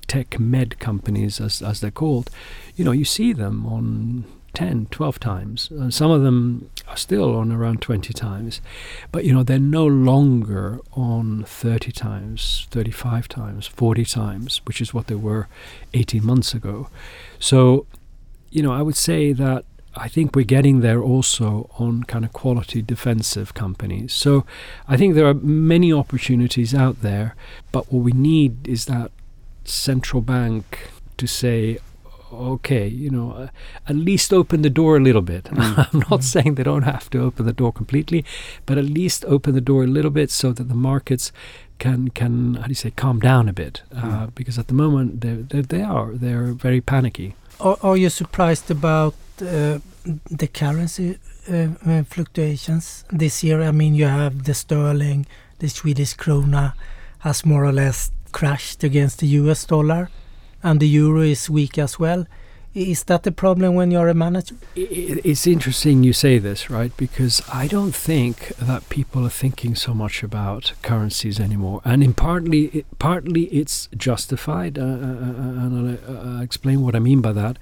tech 0.07 0.39
med 0.39 0.79
companies, 0.79 1.41
as, 1.41 1.61
as 1.61 1.81
they're 1.81 1.91
called, 1.91 2.29
you 2.75 2.85
know, 2.85 2.93
you 2.93 3.05
see 3.05 3.33
them 3.33 3.65
on 3.65 4.23
10, 4.57 4.87
12 4.89 5.19
times. 5.19 5.69
And 5.69 5.93
some 5.93 6.09
of 6.09 6.23
them 6.23 6.71
are 6.87 6.97
still 6.97 7.35
on 7.35 7.51
around 7.51 7.79
20 7.79 8.11
times. 8.11 8.59
But, 9.11 9.23
you 9.23 9.31
know, 9.31 9.43
they're 9.43 9.59
no 9.59 9.85
longer 9.85 10.79
on 10.93 11.43
30 11.43 11.91
times, 11.91 12.65
35 12.71 13.27
times, 13.27 13.67
40 13.67 14.03
times, 14.03 14.61
which 14.65 14.81
is 14.81 14.95
what 14.95 15.05
they 15.05 15.15
were 15.15 15.47
18 15.93 16.25
months 16.25 16.55
ago. 16.55 16.89
So, 17.37 17.85
you 18.49 18.63
know, 18.63 18.73
I 18.73 18.81
would 18.81 18.95
say 18.95 19.31
that 19.31 19.63
I 19.95 20.07
think 20.07 20.35
we're 20.35 20.43
getting 20.43 20.79
there 20.79 21.03
also 21.03 21.69
on 21.77 22.01
kind 22.05 22.25
of 22.25 22.33
quality 22.33 22.81
defensive 22.81 23.53
companies. 23.53 24.11
So 24.11 24.43
I 24.87 24.97
think 24.97 25.13
there 25.13 25.27
are 25.27 25.35
many 25.35 25.93
opportunities 25.93 26.73
out 26.73 27.03
there, 27.03 27.35
but 27.71 27.93
what 27.93 28.01
we 28.01 28.11
need 28.11 28.67
is 28.67 28.85
that 28.85 29.11
central 29.65 30.23
bank 30.23 30.89
to 31.17 31.27
say, 31.27 31.77
okay, 32.31 32.87
you 32.87 33.09
know, 33.09 33.31
uh, 33.31 33.47
at 33.87 33.95
least 33.95 34.33
open 34.33 34.61
the 34.61 34.69
door 34.69 34.97
a 34.97 34.99
little 34.99 35.21
bit. 35.21 35.49
Mm. 35.57 35.87
I'm 35.93 35.99
not 35.99 36.19
mm. 36.19 36.23
saying 36.23 36.55
they 36.55 36.63
don't 36.63 36.83
have 36.83 37.09
to 37.09 37.19
open 37.19 37.45
the 37.45 37.53
door 37.53 37.73
completely, 37.73 38.23
but 38.65 38.77
at 38.77 38.85
least 38.85 39.25
open 39.25 39.55
the 39.55 39.61
door 39.61 39.83
a 39.83 39.87
little 39.87 40.11
bit 40.11 40.29
so 40.29 40.51
that 40.53 40.69
the 40.69 40.75
markets 40.75 41.31
can 41.79 42.09
can 42.09 42.55
how 42.55 42.63
do 42.63 42.69
you 42.69 42.75
say 42.75 42.91
calm 42.91 43.19
down 43.19 43.49
a 43.49 43.53
bit? 43.53 43.81
Uh, 43.91 44.01
mm. 44.01 44.35
Because 44.35 44.59
at 44.59 44.67
the 44.67 44.73
moment 44.73 45.21
they 45.21 45.35
they 45.35 45.61
they 45.61 45.81
are 45.81 46.11
they're 46.13 46.53
very 46.53 46.81
panicky. 46.81 47.33
Are, 47.59 47.77
are 47.81 47.97
you 47.97 48.09
surprised 48.09 48.69
about 48.69 49.15
uh, 49.41 49.79
the 50.29 50.47
currency 50.47 51.17
uh, 51.49 51.67
uh, 51.85 52.03
fluctuations 52.03 53.03
this 53.11 53.43
year? 53.43 53.61
I 53.61 53.71
mean, 53.71 53.95
you 53.95 54.05
have 54.05 54.43
the 54.43 54.53
sterling, 54.53 55.25
the 55.59 55.69
Swedish 55.69 56.15
krona 56.15 56.73
has 57.19 57.45
more 57.45 57.65
or 57.65 57.73
less 57.73 58.11
crashed 58.31 58.83
against 58.83 59.19
the 59.19 59.27
US 59.41 59.65
dollar, 59.65 60.09
and 60.63 60.79
the 60.79 60.87
euro 60.87 61.21
is 61.21 61.49
weak 61.49 61.77
as 61.77 61.99
well. 61.99 62.25
Is 62.73 63.05
that 63.05 63.23
the 63.23 63.31
problem 63.31 63.73
when 63.73 63.89
you're 63.89 64.07
a 64.07 64.13
manager? 64.13 64.55
It's 64.75 65.47
interesting 65.47 66.03
you 66.03 66.13
say 66.13 66.37
this, 66.37 66.69
right? 66.69 66.95
Because 66.95 67.41
I 67.51 67.67
don't 67.67 67.95
think 67.95 68.49
that 68.57 68.87
people 68.89 69.25
are 69.25 69.31
thinking 69.31 69.73
so 69.73 69.95
much 69.95 70.21
about 70.21 70.73
currencies 70.83 71.39
anymore, 71.39 71.81
and 71.83 72.03
in 72.03 72.13
partly, 72.13 72.65
it, 72.65 72.85
partly 72.99 73.45
it's 73.45 73.89
justified, 73.97 74.77
uh, 74.77 74.83
uh, 74.83 74.85
uh 74.85 75.63
and 75.63 75.99
I'll, 76.07 76.37
uh, 76.37 76.41
explain 76.43 76.81
what 76.81 76.95
I 76.95 76.99
mean 76.99 77.21
by 77.21 77.31
that 77.33 77.57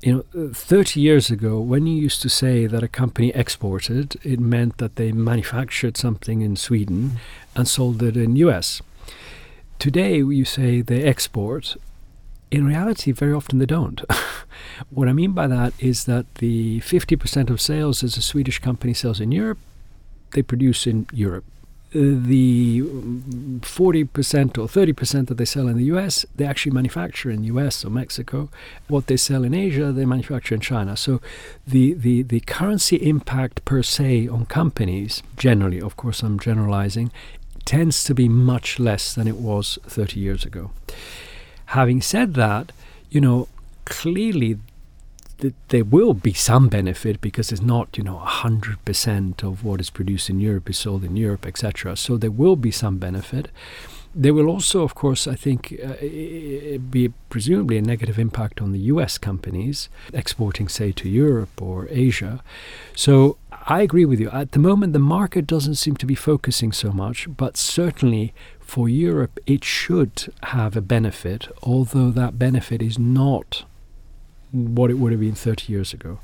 you 0.00 0.24
know, 0.32 0.50
30 0.52 1.00
years 1.00 1.30
ago, 1.30 1.58
when 1.60 1.86
you 1.86 2.00
used 2.00 2.22
to 2.22 2.28
say 2.28 2.66
that 2.66 2.82
a 2.82 2.88
company 2.88 3.30
exported, 3.34 4.16
it 4.22 4.38
meant 4.38 4.78
that 4.78 4.96
they 4.96 5.12
manufactured 5.12 5.96
something 5.96 6.40
in 6.40 6.56
Sweden 6.56 7.18
and 7.56 7.66
sold 7.66 8.02
it 8.02 8.16
in 8.16 8.36
US. 8.36 8.80
Today, 9.78 10.16
you 10.16 10.44
say 10.44 10.80
they 10.80 11.02
export. 11.02 11.76
In 12.50 12.66
reality, 12.66 13.12
very 13.12 13.32
often 13.32 13.58
they 13.58 13.66
don't. 13.66 14.02
what 14.90 15.08
I 15.08 15.12
mean 15.12 15.32
by 15.32 15.46
that 15.46 15.72
is 15.78 16.04
that 16.04 16.32
the 16.36 16.80
50% 16.80 17.50
of 17.50 17.60
sales 17.60 18.02
as 18.02 18.16
a 18.16 18.22
Swedish 18.22 18.58
company 18.58 18.94
sells 18.94 19.20
in 19.20 19.32
Europe, 19.32 19.58
they 20.32 20.42
produce 20.42 20.86
in 20.86 21.06
Europe 21.12 21.44
uh, 21.94 22.00
the 22.00 22.82
40% 22.82 24.58
or 24.58 24.66
30% 24.66 25.26
that 25.28 25.38
they 25.38 25.44
sell 25.46 25.68
in 25.68 25.78
the 25.78 25.84
US, 25.84 26.26
they 26.36 26.44
actually 26.44 26.72
manufacture 26.72 27.30
in 27.30 27.40
the 27.40 27.46
US 27.46 27.82
or 27.82 27.88
Mexico. 27.88 28.50
What 28.88 29.06
they 29.06 29.16
sell 29.16 29.42
in 29.42 29.54
Asia, 29.54 29.90
they 29.90 30.04
manufacture 30.04 30.54
in 30.54 30.60
China. 30.60 30.98
So 30.98 31.22
the, 31.66 31.94
the, 31.94 32.20
the 32.24 32.40
currency 32.40 32.96
impact 32.96 33.64
per 33.64 33.82
se 33.82 34.28
on 34.28 34.44
companies, 34.44 35.22
generally, 35.38 35.80
of 35.80 35.96
course, 35.96 36.22
I'm 36.22 36.38
generalizing, 36.38 37.10
tends 37.64 38.04
to 38.04 38.14
be 38.14 38.28
much 38.28 38.78
less 38.78 39.14
than 39.14 39.26
it 39.26 39.36
was 39.36 39.78
30 39.86 40.20
years 40.20 40.44
ago. 40.44 40.72
Having 41.68 42.02
said 42.02 42.34
that, 42.34 42.72
you 43.10 43.20
know, 43.20 43.48
clearly 43.84 44.58
th- 45.38 45.54
there 45.68 45.84
will 45.84 46.14
be 46.14 46.32
some 46.32 46.68
benefit 46.68 47.20
because 47.20 47.52
it's 47.52 47.62
not, 47.62 47.96
you 47.96 48.04
know, 48.04 48.22
100% 48.24 49.42
of 49.42 49.64
what 49.64 49.80
is 49.80 49.90
produced 49.90 50.30
in 50.30 50.40
Europe 50.40 50.70
is 50.70 50.78
sold 50.78 51.04
in 51.04 51.16
Europe, 51.16 51.46
etc. 51.46 51.96
So 51.96 52.16
there 52.16 52.30
will 52.30 52.56
be 52.56 52.70
some 52.70 52.98
benefit. 52.98 53.48
There 54.14 54.34
will 54.34 54.48
also, 54.48 54.82
of 54.82 54.94
course, 54.94 55.26
I 55.26 55.34
think, 55.34 55.78
uh, 55.84 56.78
be 56.90 57.12
presumably 57.28 57.76
a 57.76 57.82
negative 57.82 58.18
impact 58.18 58.60
on 58.60 58.72
the 58.72 58.80
US 58.92 59.18
companies 59.18 59.88
exporting, 60.12 60.68
say, 60.68 60.92
to 60.92 61.08
Europe 61.08 61.60
or 61.60 61.86
Asia. 61.90 62.42
So 62.94 63.36
I 63.66 63.82
agree 63.82 64.06
with 64.06 64.18
you. 64.18 64.30
At 64.30 64.52
the 64.52 64.58
moment, 64.58 64.94
the 64.94 64.98
market 64.98 65.46
doesn't 65.46 65.74
seem 65.74 65.96
to 65.96 66.06
be 66.06 66.14
focusing 66.14 66.72
so 66.72 66.90
much, 66.90 67.28
but 67.36 67.56
certainly 67.58 68.32
for 68.68 68.86
Europe, 68.86 69.38
it 69.46 69.64
should 69.64 70.30
have 70.42 70.76
a 70.76 70.82
benefit, 70.82 71.48
although 71.62 72.10
that 72.10 72.38
benefit 72.38 72.82
is 72.82 72.98
not 72.98 73.64
what 74.52 74.90
it 74.90 74.98
would 74.98 75.10
have 75.10 75.22
been 75.22 75.34
30 75.34 75.72
years 75.72 75.94
ago. 75.94 76.18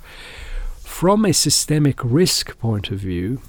From 0.82 1.24
a 1.24 1.32
systemic 1.32 1.98
risk 2.04 2.58
point 2.58 2.90
of 2.90 2.98
view, 2.98 3.40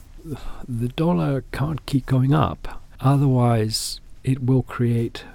the 0.66 0.88
dollar 0.88 1.44
can't 1.52 1.86
keep 1.86 2.06
going 2.06 2.34
up. 2.34 2.82
Otherwise, 3.02 4.00
it 4.24 4.42
will 4.42 4.64
create 4.64 5.26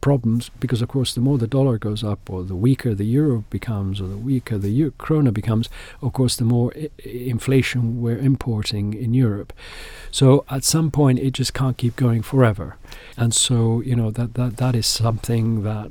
problems 0.00 0.50
because, 0.60 0.82
of 0.82 0.88
course, 0.88 1.14
the 1.14 1.20
more 1.20 1.38
the 1.38 1.48
dollar 1.48 1.78
goes 1.78 2.04
up, 2.04 2.30
or 2.30 2.44
the 2.44 2.54
weaker 2.54 2.94
the 2.94 3.04
euro 3.06 3.44
becomes, 3.50 4.00
or 4.00 4.06
the 4.06 4.16
weaker 4.16 4.56
the 4.56 4.70
euro- 4.70 4.92
krona 4.98 5.32
becomes, 5.32 5.68
of 6.00 6.12
course, 6.12 6.36
the 6.36 6.44
more 6.44 6.72
I- 6.76 6.90
inflation 7.08 8.00
we're 8.00 8.18
importing 8.18 8.94
in 8.94 9.14
Europe. 9.14 9.52
So 10.12 10.44
at 10.48 10.62
some 10.64 10.90
point, 10.90 11.18
it 11.18 11.32
just 11.32 11.54
can't 11.54 11.76
keep 11.76 11.96
going 11.96 12.22
forever. 12.22 12.76
And 13.16 13.34
so, 13.34 13.80
you 13.80 13.96
know, 13.96 14.10
that, 14.10 14.34
that, 14.34 14.56
that 14.58 14.74
is 14.74 14.86
something 14.86 15.62
that 15.62 15.90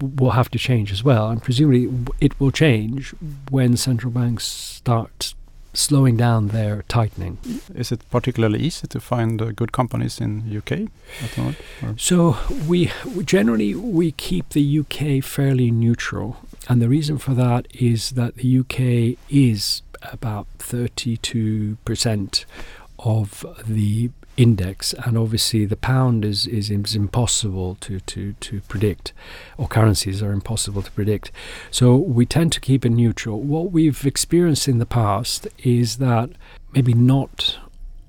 will 0.00 0.32
have 0.32 0.50
to 0.50 0.58
change 0.58 0.92
as 0.92 1.02
well. 1.02 1.28
And 1.28 1.42
presumably 1.42 1.88
it 2.20 2.38
will 2.38 2.50
change 2.50 3.14
when 3.50 3.76
central 3.76 4.12
banks 4.12 4.44
start 4.44 5.34
slowing 5.76 6.16
down 6.16 6.48
their 6.48 6.82
tightening. 6.88 7.38
Is 7.74 7.92
it 7.92 8.08
particularly 8.10 8.60
easy 8.60 8.86
to 8.88 9.00
find 9.00 9.40
uh, 9.40 9.52
good 9.52 9.72
companies 9.72 10.20
in 10.20 10.56
UK 10.56 10.90
at 11.22 11.30
the 11.34 11.40
moment? 11.40 12.00
So 12.00 12.38
we 12.66 12.90
generally 13.24 13.74
we 13.74 14.12
keep 14.12 14.50
the 14.50 14.78
UK 14.80 15.22
fairly 15.22 15.70
neutral, 15.70 16.38
and 16.68 16.80
the 16.80 16.88
reason 16.88 17.18
for 17.18 17.34
that 17.34 17.66
is 17.74 18.12
that 18.12 18.36
the 18.36 18.58
UK 18.58 19.18
is 19.30 19.82
about 20.12 20.46
32 20.58 21.76
percent 21.84 22.46
of 22.98 23.44
the 23.66 24.10
index, 24.36 24.92
and 24.92 25.16
obviously 25.16 25.64
the 25.64 25.76
pound 25.76 26.24
is, 26.24 26.46
is, 26.46 26.70
is 26.70 26.94
impossible 26.94 27.76
to, 27.80 28.00
to, 28.00 28.34
to 28.34 28.60
predict, 28.62 29.12
or 29.56 29.66
currencies 29.66 30.22
are 30.22 30.32
impossible 30.32 30.82
to 30.82 30.90
predict. 30.92 31.30
So 31.70 31.96
we 31.96 32.26
tend 32.26 32.52
to 32.52 32.60
keep 32.60 32.84
it 32.84 32.90
neutral. 32.90 33.40
What 33.40 33.72
we've 33.72 34.04
experienced 34.06 34.68
in 34.68 34.78
the 34.78 34.86
past 34.86 35.48
is 35.58 35.96
that 35.98 36.30
maybe 36.72 36.94
not 36.94 37.58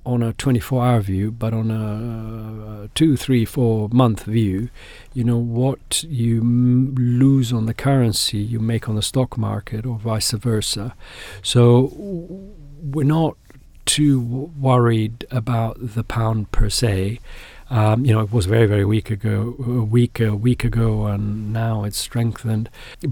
on 0.08 0.22
a 0.22 0.32
24 0.32 0.84
hour 0.84 1.00
view, 1.00 1.30
but 1.30 1.52
on 1.52 1.70
a 1.70 2.84
uh, 2.84 2.88
two, 2.94 3.14
three, 3.14 3.44
four 3.44 3.90
month 3.92 4.22
view, 4.24 4.70
you 5.12 5.22
know, 5.22 5.36
what 5.36 6.02
you 6.04 6.40
m- 6.40 6.94
lose 6.96 7.52
on 7.52 7.66
the 7.66 7.74
currency 7.74 8.38
you 8.38 8.58
make 8.58 8.88
on 8.88 8.94
the 8.94 9.02
stock 9.02 9.36
market 9.36 9.84
or 9.84 9.98
vice 9.98 10.30
versa. 10.30 10.94
So 11.42 11.92
we're 12.80 13.04
not 13.04 13.36
too 13.88 14.20
worried 14.60 15.26
about 15.30 15.76
the 15.80 16.04
pound 16.04 16.52
per 16.52 16.68
se. 16.68 17.18
Um, 17.70 18.04
you 18.04 18.12
know, 18.12 18.20
it 18.20 18.32
was 18.32 18.46
very, 18.46 18.66
very 18.66 18.84
weak 18.84 19.10
ago, 19.10 19.56
a 19.58 19.82
week, 19.82 20.20
a 20.20 20.34
week 20.34 20.62
ago, 20.62 21.06
and 21.06 21.52
now 21.52 21.84
it's 21.84 21.98
strengthened. 21.98 22.68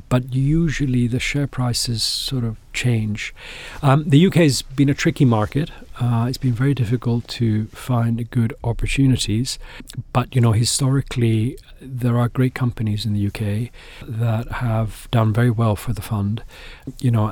But 0.08 0.34
usually 0.34 1.06
the 1.06 1.18
share 1.18 1.46
prices 1.46 2.02
sort 2.02 2.44
of 2.44 2.56
change. 2.72 3.34
Um, 3.82 4.04
the 4.06 4.26
UK 4.26 4.36
has 4.36 4.62
been 4.62 4.88
a 4.88 4.94
tricky 4.94 5.24
market. 5.24 5.70
Uh, 5.98 6.26
it's 6.28 6.38
been 6.38 6.52
very 6.52 6.74
difficult 6.74 7.26
to 7.28 7.66
find 7.68 8.30
good 8.30 8.54
opportunities. 8.62 9.58
But, 10.12 10.34
you 10.34 10.40
know, 10.40 10.52
historically, 10.52 11.58
there 11.80 12.18
are 12.18 12.28
great 12.28 12.54
companies 12.54 13.04
in 13.04 13.12
the 13.12 13.26
UK 13.26 13.70
that 14.06 14.50
have 14.50 15.08
done 15.10 15.32
very 15.32 15.50
well 15.50 15.76
for 15.76 15.92
the 15.92 16.02
fund. 16.02 16.42
You 17.00 17.10
know, 17.10 17.28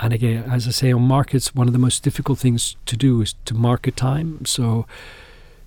and 0.00 0.12
again, 0.12 0.44
as 0.50 0.66
I 0.66 0.70
say, 0.70 0.92
on 0.92 1.02
markets, 1.02 1.54
one 1.54 1.66
of 1.66 1.72
the 1.72 1.78
most 1.78 2.02
difficult 2.02 2.38
things 2.38 2.76
to 2.86 2.96
do 2.96 3.20
is 3.20 3.34
to 3.44 3.54
market 3.54 3.96
time. 3.96 4.44
So, 4.44 4.86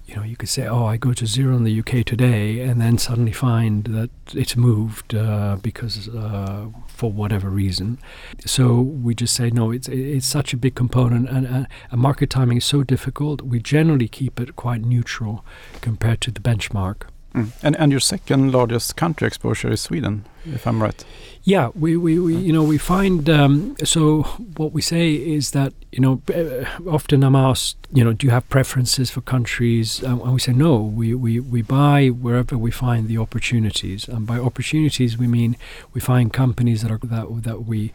you 0.05 0.15
know, 0.15 0.23
you 0.23 0.35
could 0.35 0.49
say, 0.49 0.67
oh, 0.67 0.85
I 0.85 0.97
go 0.97 1.13
to 1.13 1.25
zero 1.25 1.55
in 1.55 1.63
the 1.63 1.79
UK 1.79 2.05
today, 2.05 2.59
and 2.59 2.81
then 2.81 2.97
suddenly 2.97 3.31
find 3.31 3.85
that 3.85 4.09
it's 4.33 4.57
moved 4.57 5.15
uh, 5.15 5.57
because 5.61 6.09
uh, 6.09 6.67
for 6.87 7.11
whatever 7.11 7.49
reason. 7.49 7.99
So 8.45 8.81
we 8.81 9.15
just 9.15 9.33
say, 9.33 9.49
no, 9.49 9.71
it's 9.71 9.87
it's 9.87 10.25
such 10.25 10.53
a 10.53 10.57
big 10.57 10.75
component, 10.75 11.29
and, 11.29 11.47
and, 11.47 11.67
and 11.89 12.01
market 12.01 12.29
timing 12.29 12.57
is 12.57 12.65
so 12.65 12.83
difficult. 12.83 13.41
We 13.41 13.59
generally 13.59 14.09
keep 14.09 14.41
it 14.41 14.57
quite 14.57 14.81
neutral 14.81 15.45
compared 15.81 16.19
to 16.21 16.31
the 16.31 16.41
benchmark. 16.41 17.03
Mm. 17.35 17.51
And 17.63 17.75
and 17.77 17.91
your 17.91 17.99
second 17.99 18.51
largest 18.51 18.95
country 18.95 19.27
exposure 19.27 19.71
is 19.71 19.81
Sweden. 19.81 20.25
if 20.45 20.67
I'm 20.67 20.81
right. 20.81 21.03
Yeah, 21.45 21.71
we, 21.75 21.97
we, 21.97 22.19
we 22.19 22.35
you 22.35 22.53
know 22.53 22.63
we 22.63 22.77
find 22.77 23.29
um, 23.29 23.75
so 23.83 24.23
what 24.55 24.71
we 24.71 24.81
say 24.81 25.13
is 25.13 25.51
that 25.51 25.73
you 25.91 25.99
know 25.99 26.21
uh, 26.33 26.65
often 26.89 27.23
I'm 27.23 27.35
asked 27.35 27.77
you 27.91 28.03
know 28.03 28.13
do 28.13 28.27
you 28.27 28.31
have 28.31 28.47
preferences 28.49 29.09
for 29.09 29.21
countries 29.21 30.03
um, 30.03 30.21
and 30.21 30.33
we 30.33 30.39
say 30.39 30.53
no 30.53 30.77
we, 30.77 31.13
we, 31.13 31.39
we 31.39 31.61
buy 31.61 32.07
wherever 32.07 32.57
we 32.57 32.71
find 32.71 33.07
the 33.07 33.17
opportunities 33.17 34.07
and 34.07 34.25
by 34.25 34.37
opportunities 34.39 35.17
we 35.17 35.27
mean 35.27 35.57
we 35.93 35.99
find 35.99 36.31
companies 36.31 36.81
that 36.81 36.91
are 36.91 36.99
that 37.03 37.43
that 37.43 37.65
we 37.65 37.91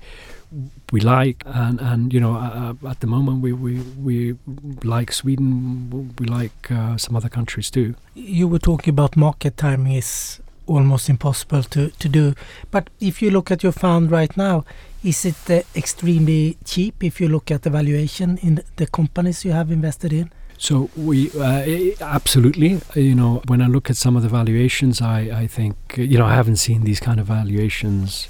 we 0.93 1.01
like 1.01 1.43
and 1.47 1.81
and 1.81 2.13
you 2.13 2.21
know 2.21 2.35
uh, 2.35 2.89
at 2.89 3.01
the 3.01 3.07
moment 3.07 3.43
we, 3.43 3.53
we 3.53 3.81
we 3.99 4.37
like 4.83 5.13
Sweden 5.13 6.15
we 6.19 6.27
like 6.27 6.71
uh, 6.71 6.97
some 6.97 7.17
other 7.17 7.29
countries 7.29 7.71
too. 7.71 7.95
You 8.15 8.49
were 8.49 8.59
talking 8.59 8.93
about 8.93 9.17
market 9.17 9.57
timing 9.57 9.93
is 9.93 10.41
almost 10.69 11.09
impossible 11.09 11.63
to, 11.63 11.91
to 11.91 12.09
do. 12.09 12.35
But 12.71 12.91
if 13.01 13.23
you 13.23 13.31
look 13.31 13.51
at 13.51 13.63
your 13.63 13.73
fund 13.73 14.11
right 14.11 14.35
now, 14.37 14.65
is 15.03 15.25
it 15.25 15.51
uh, 15.51 15.63
extremely 15.75 16.59
cheap 16.65 17.03
if 17.03 17.21
you 17.21 17.29
look 17.29 17.51
at 17.51 17.63
the 17.63 17.71
valuation 17.71 18.39
in 18.39 18.63
the 18.77 18.87
companies 18.87 19.45
you 19.45 19.53
have 19.53 19.71
invested 19.71 20.13
in? 20.13 20.31
So 20.59 20.91
we 20.97 21.31
uh, 21.31 21.95
absolutely, 22.01 22.81
you 22.95 23.15
know, 23.15 23.43
when 23.47 23.63
I 23.63 23.67
look 23.67 23.91
at 23.91 23.97
some 23.97 24.17
of 24.17 24.23
the 24.23 24.29
valuations, 24.29 25.01
I, 25.01 25.21
I 25.43 25.47
think, 25.47 25.77
you 25.97 26.19
know, 26.19 26.27
I 26.27 26.35
haven't 26.35 26.57
seen 26.57 26.83
these 26.83 26.99
kind 26.99 27.21
of 27.21 27.27
valuations 27.27 28.29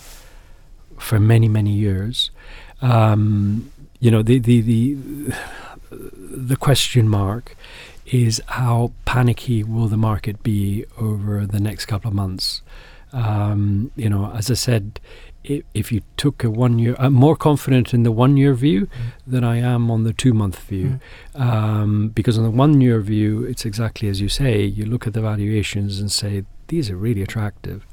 for 0.99 1.19
many 1.19 1.49
many 1.49 1.73
years. 1.73 2.31
Um, 2.81 3.71
you 4.01 4.11
know, 4.11 4.23
the 4.23 4.39
the 4.39 4.61
the 4.61 4.97
the 5.91 6.57
question 6.57 7.09
mark 7.09 7.57
is 8.07 8.41
how 8.47 8.93
panicky 9.05 9.63
will 9.63 9.89
the 9.89 9.97
market 9.97 10.43
be 10.43 10.85
over 10.99 11.47
the 11.47 11.61
next 11.61 11.87
couple 11.87 12.09
of 12.09 12.15
months? 12.15 12.63
Um, 13.13 13.91
you 13.97 14.09
know, 14.09 14.33
as 14.35 14.51
I 14.51 14.55
said, 14.55 15.01
if, 15.45 15.63
if 15.75 15.93
you 15.93 16.03
took 16.17 16.45
a 16.45 16.51
one 16.51 16.79
year, 16.79 16.95
I'm 16.99 17.15
more 17.15 17.37
confident 17.37 17.95
in 17.95 18.03
the 18.03 18.13
one 18.13 18.37
year 18.37 18.55
view 18.55 18.87
mm. 18.87 18.91
than 19.27 19.45
I 19.45 19.59
am 19.59 19.91
on 19.91 20.05
the 20.05 20.13
two 20.13 20.35
month 20.35 20.59
view. 20.59 21.01
Mm. 21.35 21.41
Um, 21.41 22.09
because 22.09 22.37
on 22.39 22.45
the 22.45 22.51
one 22.51 22.81
year 22.81 23.01
view, 23.01 23.45
it's 23.45 23.65
exactly 23.65 24.09
as 24.09 24.21
you 24.21 24.29
say, 24.29 24.63
you 24.63 24.85
look 24.85 25.07
at 25.07 25.15
the 25.15 25.23
valuations 25.23 26.01
and 26.01 26.13
say, 26.13 26.45
these 26.69 26.91
are 26.91 26.97
really 26.97 27.23
attractive. 27.23 27.87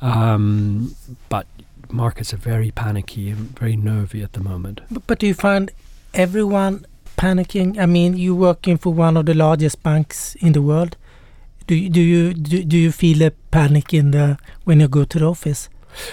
Um, 0.00 0.94
but 1.28 1.46
markets 1.92 2.32
are 2.34 2.38
very 2.38 2.70
panicky 2.70 3.30
and 3.30 3.58
very 3.58 3.76
nervy 3.76 4.22
at 4.22 4.32
the 4.32 4.40
moment. 4.40 4.80
But, 4.90 5.06
but 5.06 5.18
do 5.18 5.26
you 5.26 5.34
find 5.34 5.70
everyone 6.14 6.86
panicking? 7.16 7.78
I 7.78 7.86
mean, 7.86 8.16
you're 8.16 8.34
working 8.34 8.78
for 8.78 8.92
one 8.92 9.16
of 9.16 9.26
the 9.26 9.34
largest 9.34 9.82
banks 9.82 10.34
in 10.36 10.52
the 10.52 10.62
world. 10.62 10.96
Do 11.66 11.74
you, 11.74 11.90
do 11.90 12.00
you 12.00 12.34
do, 12.34 12.64
do 12.64 12.78
you 12.78 12.92
feel 12.92 13.22
a 13.22 13.30
panic 13.30 13.92
in 13.92 14.12
the 14.12 14.38
when 14.64 14.80
you 14.80 14.88
go 14.88 15.04
to 15.04 15.18
the 15.18 15.26
office 15.26 15.68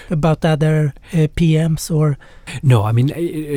about 0.10 0.44
other 0.44 0.94
uh, 1.14 1.28
PMs 1.36 1.90
or? 1.90 2.18
No, 2.62 2.84
I 2.84 2.92
mean, 2.92 3.12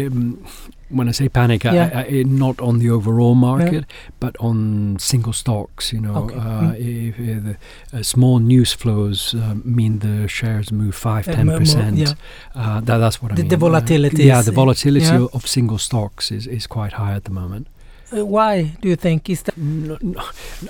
um, 0.07 0.47
when 0.90 1.09
I 1.09 1.12
say 1.12 1.28
panic, 1.28 1.64
yeah. 1.64 1.90
I, 1.95 2.18
I, 2.18 2.23
not 2.25 2.61
on 2.61 2.78
the 2.78 2.90
overall 2.90 3.35
market, 3.35 3.85
yeah. 3.88 4.11
but 4.21 4.37
on 4.40 4.99
single 4.99 5.33
stocks. 5.33 5.92
You 5.92 6.00
know, 6.00 6.16
okay. 6.25 6.37
uh, 6.37 6.40
mm. 6.40 7.09
if, 7.09 7.18
if 7.18 7.45
the 7.45 7.99
uh, 7.99 8.02
small 8.02 8.38
news 8.38 8.73
flows 8.73 9.35
uh, 9.35 9.54
mean 9.64 10.00
the 10.00 10.28
shares 10.28 10.73
move 10.73 10.95
five, 10.95 11.28
uh, 11.28 11.33
ten 11.33 11.49
percent. 11.49 11.97
Yeah. 11.97 12.14
Uh, 12.54 12.80
that, 12.80 12.99
that's 12.99 13.23
what 13.23 13.33
I 13.33 13.35
the, 13.37 13.42
mean. 13.42 13.49
The 13.50 13.57
volatility. 13.57 14.25
yeah, 14.25 14.42
the 14.42 14.52
volatility 14.52 15.28
of 15.33 15.47
single 15.47 15.78
stocks 15.78 16.30
is, 16.30 16.47
is 16.47 16.66
quite 16.66 16.95
high 16.95 17.14
at 17.14 17.25
the 17.25 17.30
moment. 17.30 17.68
Uh, 18.16 18.25
why 18.25 18.75
do 18.80 18.88
you 18.88 18.97
think 18.97 19.28
is 19.28 19.42
that? 19.42 19.57
No, 19.59 19.99
no, 20.00 20.23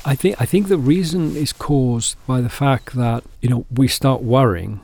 I 0.04 0.16
think 0.16 0.40
I 0.40 0.44
think 0.44 0.68
the 0.68 0.78
reason 0.78 1.36
is 1.36 1.52
caused 1.52 2.16
by 2.26 2.40
the 2.40 2.48
fact 2.48 2.96
that 2.96 3.22
you 3.40 3.48
know 3.48 3.64
we 3.70 3.86
start 3.86 4.22
worrying 4.22 4.80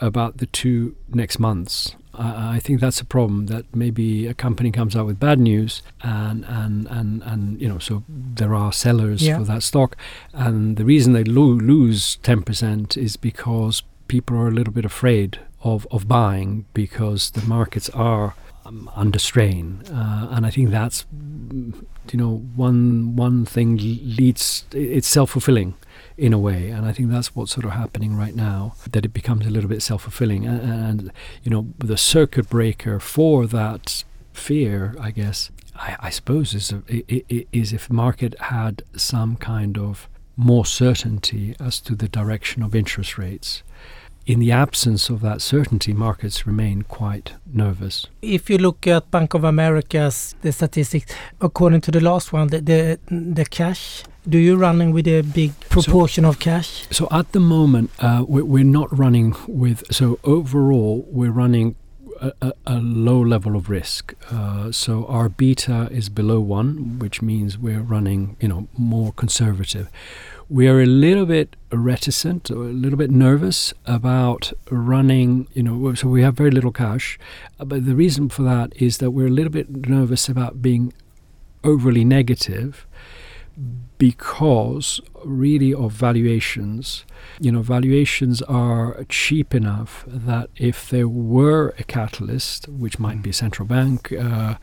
about 0.00 0.38
the 0.38 0.46
two 0.46 0.96
next 1.12 1.38
months 1.38 1.94
I 2.20 2.58
think 2.58 2.80
that's 2.80 3.00
a 3.00 3.04
problem 3.04 3.46
that 3.46 3.64
maybe 3.74 4.26
a 4.26 4.34
company 4.34 4.72
comes 4.72 4.96
out 4.96 5.06
with 5.06 5.20
bad 5.20 5.38
news 5.38 5.82
and 6.02 6.44
and 6.46 6.86
and, 6.88 7.22
and 7.22 7.60
you 7.60 7.68
know 7.68 7.78
so 7.78 8.02
there 8.08 8.54
are 8.54 8.72
sellers 8.72 9.22
yeah. 9.22 9.38
for 9.38 9.44
that 9.44 9.62
stock. 9.62 9.96
And 10.32 10.76
the 10.76 10.84
reason 10.84 11.12
they 11.12 11.24
lo- 11.24 11.42
lose 11.44 12.18
10% 12.22 12.96
is 12.96 13.16
because 13.16 13.82
people 14.08 14.36
are 14.36 14.48
a 14.48 14.52
little 14.52 14.72
bit 14.72 14.84
afraid 14.84 15.38
of, 15.62 15.86
of 15.90 16.08
buying 16.08 16.66
because 16.74 17.30
the 17.32 17.42
markets 17.42 17.88
are 17.90 18.34
um, 18.64 18.90
under 18.94 19.18
strain. 19.18 19.82
Uh, 19.90 20.28
and 20.30 20.46
I 20.46 20.50
think 20.50 20.70
that's 20.70 21.06
you 22.12 22.18
know 22.18 22.36
one 22.56 23.16
one 23.16 23.44
thing 23.44 23.76
leads 23.76 24.64
it's 24.72 25.08
self-fulfilling 25.08 25.74
in 26.18 26.32
a 26.32 26.38
way. 26.38 26.68
And 26.68 26.84
I 26.84 26.92
think 26.92 27.10
that's 27.10 27.34
what's 27.34 27.52
sort 27.52 27.64
of 27.64 27.70
happening 27.72 28.16
right 28.16 28.34
now, 28.34 28.74
that 28.90 29.04
it 29.04 29.12
becomes 29.14 29.46
a 29.46 29.50
little 29.50 29.70
bit 29.70 29.82
self 29.82 30.02
fulfilling. 30.02 30.44
And, 30.44 30.60
and, 30.60 31.12
you 31.44 31.50
know, 31.50 31.68
the 31.78 31.96
circuit 31.96 32.50
breaker 32.50 32.98
for 33.00 33.46
that 33.46 34.04
fear, 34.32 34.94
I 35.00 35.12
guess, 35.12 35.50
I, 35.76 35.96
I 36.00 36.10
suppose, 36.10 36.54
is, 36.54 36.74
is 37.52 37.72
if 37.72 37.88
market 37.88 38.38
had 38.40 38.82
some 38.96 39.36
kind 39.36 39.78
of 39.78 40.08
more 40.36 40.66
certainty 40.66 41.54
as 41.58 41.80
to 41.80 41.94
the 41.94 42.08
direction 42.08 42.62
of 42.62 42.74
interest 42.74 43.16
rates. 43.16 43.62
In 44.26 44.40
the 44.40 44.52
absence 44.52 45.08
of 45.08 45.22
that 45.22 45.40
certainty, 45.40 45.94
markets 45.94 46.46
remain 46.46 46.82
quite 46.82 47.32
nervous. 47.50 48.06
If 48.20 48.50
you 48.50 48.58
look 48.58 48.86
at 48.86 49.10
Bank 49.10 49.32
of 49.32 49.42
America's 49.42 50.34
the 50.42 50.52
statistics, 50.52 51.14
according 51.40 51.80
to 51.82 51.90
the 51.90 52.00
last 52.00 52.30
one, 52.30 52.48
the 52.48 52.60
the, 52.60 52.98
the 53.10 53.46
cash 53.46 54.04
do 54.28 54.38
you 54.38 54.56
running 54.56 54.92
with 54.92 55.06
a 55.08 55.22
big 55.22 55.58
proportion 55.70 56.24
so, 56.24 56.30
of 56.30 56.38
cash? 56.38 56.86
So 56.90 57.08
at 57.10 57.32
the 57.32 57.40
moment, 57.40 57.90
uh, 57.98 58.24
we're, 58.28 58.44
we're, 58.44 58.64
not 58.64 58.96
running 58.96 59.34
with. 59.46 59.90
So 59.92 60.18
overall, 60.22 61.06
we're 61.08 61.30
running 61.30 61.76
a, 62.20 62.32
a, 62.42 62.52
a 62.66 62.78
low 62.78 63.20
level 63.20 63.56
of 63.56 63.70
risk. 63.70 64.14
Uh, 64.30 64.70
so 64.70 65.06
our 65.06 65.28
beta 65.28 65.88
is 65.90 66.08
below 66.08 66.40
one, 66.40 66.98
which 66.98 67.22
means 67.22 67.56
we're 67.56 67.80
running, 67.80 68.36
you 68.40 68.48
know, 68.48 68.68
more 68.76 69.12
conservative. 69.12 69.88
We 70.50 70.66
are 70.68 70.80
a 70.80 70.86
little 70.86 71.26
bit 71.26 71.56
reticent 71.70 72.50
or 72.50 72.64
a 72.64 72.72
little 72.72 72.98
bit 72.98 73.10
nervous 73.10 73.72
about 73.86 74.52
running, 74.70 75.46
you 75.52 75.62
know, 75.62 75.94
so 75.94 76.08
we 76.08 76.22
have 76.22 76.34
very 76.34 76.50
little 76.50 76.72
cash. 76.72 77.18
Uh, 77.58 77.64
but 77.64 77.86
the 77.86 77.94
reason 77.94 78.28
for 78.28 78.42
that 78.42 78.72
is 78.76 78.98
that 78.98 79.12
we're 79.12 79.26
a 79.26 79.30
little 79.30 79.52
bit 79.52 79.86
nervous 79.86 80.28
about 80.28 80.60
being 80.60 80.92
overly 81.64 82.04
negative 82.04 82.86
because 83.98 85.00
really 85.24 85.74
of 85.74 85.92
valuations. 85.92 87.04
You 87.40 87.52
know, 87.52 87.62
valuations 87.62 88.40
are 88.42 89.04
cheap 89.08 89.54
enough 89.54 90.04
that 90.06 90.50
if 90.56 90.88
there 90.88 91.08
were 91.08 91.74
a 91.78 91.84
catalyst, 91.84 92.68
which 92.68 92.98
might 92.98 93.22
be 93.22 93.30
a 93.30 93.34
central 93.34 93.66
bank 93.66 94.12
uh, 94.12 94.54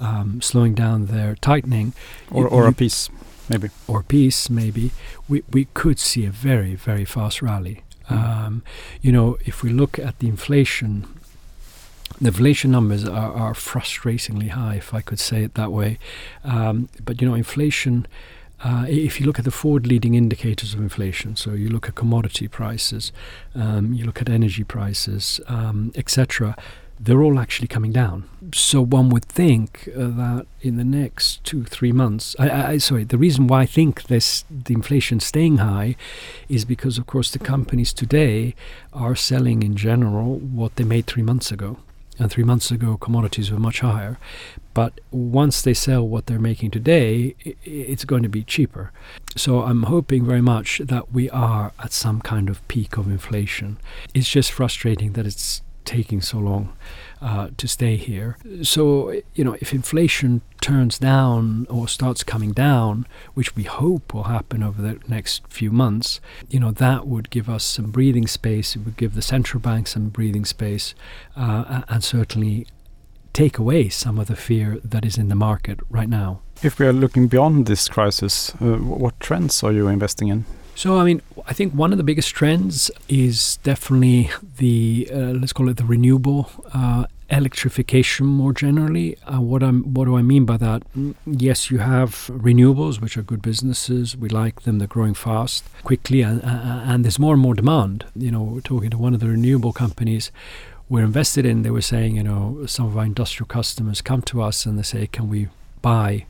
um, 0.00 0.40
slowing 0.42 0.74
down 0.74 1.06
their 1.06 1.36
tightening, 1.36 1.92
or, 2.30 2.46
or 2.48 2.66
a 2.66 2.72
peace, 2.72 3.08
maybe, 3.48 3.70
or 3.86 4.02
peace, 4.02 4.50
maybe, 4.50 4.90
we, 5.28 5.42
we 5.50 5.66
could 5.74 5.98
see 5.98 6.24
a 6.24 6.30
very, 6.30 6.74
very 6.74 7.04
fast 7.04 7.42
rally. 7.42 7.82
Mm. 8.08 8.16
Um, 8.16 8.62
you 9.00 9.12
know, 9.12 9.38
if 9.44 9.62
we 9.62 9.70
look 9.70 9.98
at 9.98 10.18
the 10.18 10.28
inflation 10.28 11.06
the 12.20 12.26
inflation 12.26 12.70
numbers 12.70 13.08
are, 13.08 13.32
are, 13.32 13.54
frustratingly 13.54 14.50
high, 14.50 14.74
if 14.74 14.92
I 14.92 15.00
could 15.00 15.18
say 15.18 15.42
it 15.42 15.54
that 15.54 15.72
way. 15.72 15.98
Um, 16.44 16.90
but 17.02 17.22
you 17.22 17.26
know, 17.26 17.34
inflation 17.34 18.06
uh, 18.62 18.84
if 18.88 19.20
you 19.20 19.26
look 19.26 19.38
at 19.38 19.44
the 19.44 19.50
forward 19.50 19.86
leading 19.86 20.14
indicators 20.14 20.74
of 20.74 20.80
inflation, 20.80 21.36
so 21.36 21.52
you 21.52 21.68
look 21.68 21.88
at 21.88 21.94
commodity 21.94 22.46
prices, 22.48 23.12
um, 23.54 23.92
you 23.92 24.04
look 24.04 24.20
at 24.20 24.28
energy 24.28 24.64
prices, 24.64 25.40
um, 25.48 25.92
etc., 25.94 26.56
they're 27.02 27.22
all 27.22 27.38
actually 27.38 27.66
coming 27.66 27.92
down. 27.92 28.28
So 28.52 28.82
one 28.82 29.08
would 29.08 29.24
think 29.24 29.88
uh, 29.96 30.08
that 30.08 30.46
in 30.60 30.76
the 30.76 30.84
next 30.84 31.42
two, 31.44 31.64
three 31.64 31.92
months, 31.92 32.36
I, 32.38 32.72
I, 32.72 32.76
sorry, 32.76 33.04
the 33.04 33.16
reason 33.16 33.46
why 33.46 33.62
I 33.62 33.66
think 33.66 34.04
this 34.04 34.44
the 34.50 34.74
inflation 34.74 35.18
staying 35.20 35.58
high 35.58 35.96
is 36.50 36.66
because, 36.66 36.98
of 36.98 37.06
course, 37.06 37.30
the 37.30 37.38
companies 37.38 37.94
today 37.94 38.54
are 38.92 39.16
selling 39.16 39.62
in 39.62 39.76
general 39.76 40.36
what 40.36 40.76
they 40.76 40.84
made 40.84 41.06
three 41.06 41.22
months 41.22 41.50
ago 41.50 41.78
and 42.20 42.30
three 42.30 42.44
months 42.44 42.70
ago 42.70 42.96
commodities 42.96 43.50
were 43.50 43.58
much 43.58 43.80
higher. 43.80 44.18
But 44.74 45.00
once 45.10 45.62
they 45.62 45.74
sell 45.74 46.06
what 46.06 46.26
they're 46.26 46.38
making 46.38 46.70
today, 46.70 47.34
it's 47.64 48.04
going 48.04 48.22
to 48.22 48.28
be 48.28 48.44
cheaper. 48.44 48.92
So 49.36 49.62
I'm 49.62 49.84
hoping 49.84 50.24
very 50.24 50.40
much 50.40 50.80
that 50.84 51.12
we 51.12 51.28
are 51.30 51.72
at 51.82 51.92
some 51.92 52.20
kind 52.20 52.48
of 52.48 52.66
peak 52.68 52.96
of 52.96 53.08
inflation. 53.08 53.78
It's 54.14 54.28
just 54.28 54.52
frustrating 54.52 55.14
that 55.14 55.26
it's 55.26 55.62
taking 55.84 56.20
so 56.20 56.38
long 56.38 56.76
uh, 57.20 57.48
to 57.56 57.68
stay 57.68 57.96
here. 57.96 58.36
So, 58.62 59.20
you 59.34 59.44
know, 59.44 59.56
if 59.60 59.72
inflation 59.72 60.40
turns 60.60 60.98
down 60.98 61.66
or 61.68 61.88
starts 61.88 62.22
coming 62.22 62.52
down, 62.52 63.06
which 63.34 63.56
we 63.56 63.64
hope 63.64 64.14
will 64.14 64.24
happen 64.24 64.62
over 64.62 64.80
the 64.80 64.98
next 65.08 65.42
few 65.48 65.70
months, 65.70 66.20
you 66.48 66.60
know, 66.60 66.70
that 66.70 67.06
would 67.06 67.30
give 67.30 67.48
us 67.48 67.64
some 67.64 67.90
breathing 67.90 68.26
space. 68.26 68.76
It 68.76 68.80
would 68.80 68.96
give 68.96 69.14
the 69.14 69.22
central 69.22 69.60
bank 69.60 69.88
some 69.88 70.08
breathing 70.08 70.44
space 70.44 70.94
uh, 71.36 71.82
and 71.88 72.02
certainly 72.02 72.66
take 73.32 73.58
away 73.58 73.88
some 73.88 74.18
of 74.18 74.26
the 74.26 74.36
fear 74.36 74.78
that 74.82 75.04
is 75.04 75.16
in 75.16 75.28
the 75.28 75.34
market 75.34 75.80
right 75.88 76.08
now. 76.08 76.40
If 76.62 76.78
we 76.78 76.86
are 76.86 76.92
looking 76.92 77.28
beyond 77.28 77.66
this 77.66 77.88
crisis, 77.88 78.52
uh, 78.60 78.76
what 78.76 79.18
trends 79.20 79.62
are 79.62 79.72
you 79.72 79.88
investing 79.88 80.28
in? 80.28 80.44
So, 80.80 80.98
I 80.98 81.04
mean, 81.04 81.20
I 81.46 81.52
think 81.52 81.74
one 81.74 81.92
of 81.92 81.98
the 81.98 82.02
biggest 82.04 82.30
trends 82.34 82.90
is 83.06 83.58
definitely 83.58 84.30
the 84.56 85.10
uh, 85.12 85.16
let's 85.38 85.52
call 85.52 85.68
it 85.68 85.76
the 85.76 85.84
renewable 85.84 86.50
uh, 86.72 87.04
electrification 87.28 88.24
more 88.24 88.54
generally. 88.54 89.18
Uh, 89.26 89.42
what 89.42 89.62
I'm 89.62 89.92
what 89.92 90.06
do 90.06 90.16
I 90.16 90.22
mean 90.22 90.46
by 90.46 90.56
that? 90.56 90.80
Mm, 90.96 91.16
Yes, 91.26 91.70
you 91.70 91.80
have 91.80 92.30
renewables, 92.32 92.98
which 92.98 93.18
are 93.18 93.22
good 93.22 93.42
businesses. 93.42 94.16
We 94.16 94.30
like 94.30 94.62
them; 94.62 94.78
they're 94.78 94.88
growing 94.88 95.12
fast, 95.12 95.64
quickly, 95.84 96.22
and, 96.22 96.42
uh, 96.42 96.90
and 96.90 97.04
there's 97.04 97.18
more 97.18 97.34
and 97.34 97.42
more 97.42 97.54
demand. 97.54 98.06
You 98.16 98.30
know, 98.30 98.62
talking 98.64 98.88
to 98.88 98.96
one 98.96 99.12
of 99.12 99.20
the 99.20 99.28
renewable 99.28 99.74
companies 99.74 100.32
we're 100.88 101.04
invested 101.04 101.44
in. 101.44 101.60
They 101.60 101.70
were 101.70 101.82
saying, 101.82 102.16
you 102.16 102.22
know, 102.22 102.64
some 102.64 102.86
of 102.86 102.96
our 102.96 103.04
industrial 103.04 103.48
customers 103.48 104.00
come 104.00 104.22
to 104.22 104.40
us 104.40 104.64
and 104.64 104.78
they 104.78 104.82
say, 104.94 105.06
"Can 105.08 105.28
we 105.28 105.48
buy?" 105.82 106.24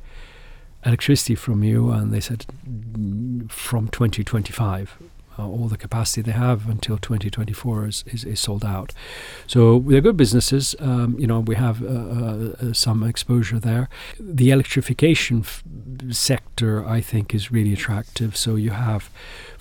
electricity 0.84 1.34
from 1.34 1.62
you 1.62 1.90
and 1.90 2.12
they 2.12 2.20
said 2.20 2.46
"Mm, 2.66 3.29
from 3.48 3.88
2025 3.88 4.96
uh, 5.38 5.46
all 5.46 5.68
the 5.68 5.76
capacity 5.76 6.22
they 6.22 6.32
have 6.32 6.68
until 6.68 6.98
2024 6.98 7.86
is, 7.86 8.04
is, 8.06 8.24
is 8.24 8.40
sold 8.40 8.64
out. 8.64 8.92
So 9.46 9.78
they're 9.80 10.00
good 10.00 10.16
businesses 10.16 10.74
um, 10.80 11.16
you 11.18 11.26
know 11.26 11.40
we 11.40 11.54
have 11.54 11.82
uh, 11.82 11.86
uh, 11.86 12.72
some 12.72 13.02
exposure 13.02 13.58
there. 13.58 13.88
The 14.18 14.50
electrification 14.50 15.40
f- 15.40 15.62
sector 16.10 16.84
i 16.86 17.00
think 17.00 17.34
is 17.34 17.50
really 17.52 17.72
attractive. 17.72 18.36
So 18.36 18.56
you 18.56 18.70
have 18.70 19.10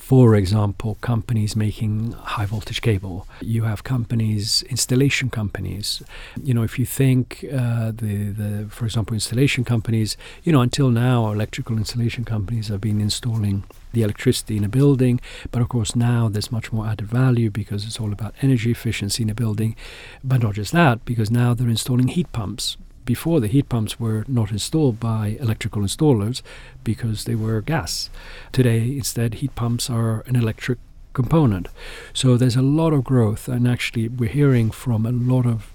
for 0.09 0.33
example, 0.33 0.97
companies 1.01 1.55
making 1.55 2.13
high 2.13 2.47
voltage 2.47 2.81
cable. 2.81 3.27
You 3.41 3.65
have 3.65 3.83
companies, 3.83 4.63
installation 4.63 5.29
companies. 5.29 6.01
You 6.43 6.55
know, 6.55 6.63
if 6.63 6.79
you 6.79 6.85
think 6.87 7.45
uh, 7.53 7.91
the 7.91 8.31
the, 8.39 8.67
for 8.71 8.85
example, 8.85 9.13
installation 9.13 9.63
companies. 9.63 10.17
You 10.43 10.51
know, 10.51 10.61
until 10.61 10.89
now, 10.89 11.31
electrical 11.31 11.77
installation 11.77 12.25
companies 12.25 12.69
have 12.69 12.81
been 12.81 12.99
installing 12.99 13.65
the 13.93 14.01
electricity 14.01 14.57
in 14.57 14.63
a 14.63 14.69
building, 14.79 15.21
but 15.51 15.61
of 15.61 15.69
course 15.69 15.95
now 15.95 16.27
there's 16.27 16.51
much 16.51 16.71
more 16.73 16.87
added 16.87 17.07
value 17.07 17.51
because 17.51 17.85
it's 17.85 17.99
all 17.99 18.11
about 18.11 18.33
energy 18.41 18.71
efficiency 18.71 19.21
in 19.21 19.29
a 19.29 19.35
building. 19.35 19.75
But 20.23 20.41
not 20.41 20.55
just 20.55 20.71
that, 20.71 21.05
because 21.05 21.29
now 21.29 21.53
they're 21.53 21.75
installing 21.77 22.07
heat 22.07 22.31
pumps 22.31 22.77
before 23.09 23.39
the 23.39 23.47
heat 23.47 23.67
pumps 23.69 23.99
were 23.99 24.23
not 24.27 24.51
installed 24.51 24.99
by 24.99 25.35
electrical 25.39 25.81
installers 25.81 26.43
because 26.83 27.23
they 27.23 27.33
were 27.33 27.59
gas. 27.59 28.07
Today, 28.51 28.81
instead, 29.01 29.33
heat 29.41 29.55
pumps 29.55 29.89
are 29.89 30.21
an 30.27 30.35
electric 30.35 30.77
component. 31.13 31.69
So 32.13 32.37
there's 32.37 32.55
a 32.55 32.61
lot 32.61 32.93
of 32.93 33.03
growth, 33.03 33.47
and 33.47 33.67
actually, 33.67 34.09
we're 34.09 34.29
hearing 34.29 34.69
from 34.69 35.07
a 35.07 35.11
lot 35.11 35.47
of 35.47 35.71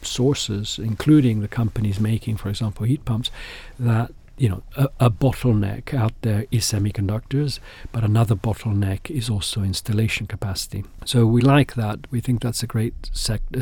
sources, 0.00 0.78
including 0.78 1.42
the 1.42 1.46
companies 1.60 2.00
making, 2.00 2.38
for 2.38 2.48
example, 2.48 2.86
heat 2.86 3.04
pumps, 3.04 3.30
that 3.78 4.10
you 4.38 4.48
know 4.48 4.62
a, 4.74 4.88
a 4.98 5.10
bottleneck 5.10 5.92
out 5.92 6.14
there 6.22 6.46
is 6.50 6.64
semiconductors, 6.64 7.58
but 7.92 8.02
another 8.02 8.34
bottleneck 8.34 9.10
is 9.10 9.28
also 9.28 9.60
installation 9.62 10.26
capacity. 10.26 10.84
So 11.04 11.26
we 11.26 11.42
like 11.42 11.74
that. 11.74 11.98
We 12.10 12.22
think 12.22 12.40
that's 12.40 12.62
a 12.62 12.66
great 12.66 13.10
sec- 13.12 13.52
uh, 13.54 13.60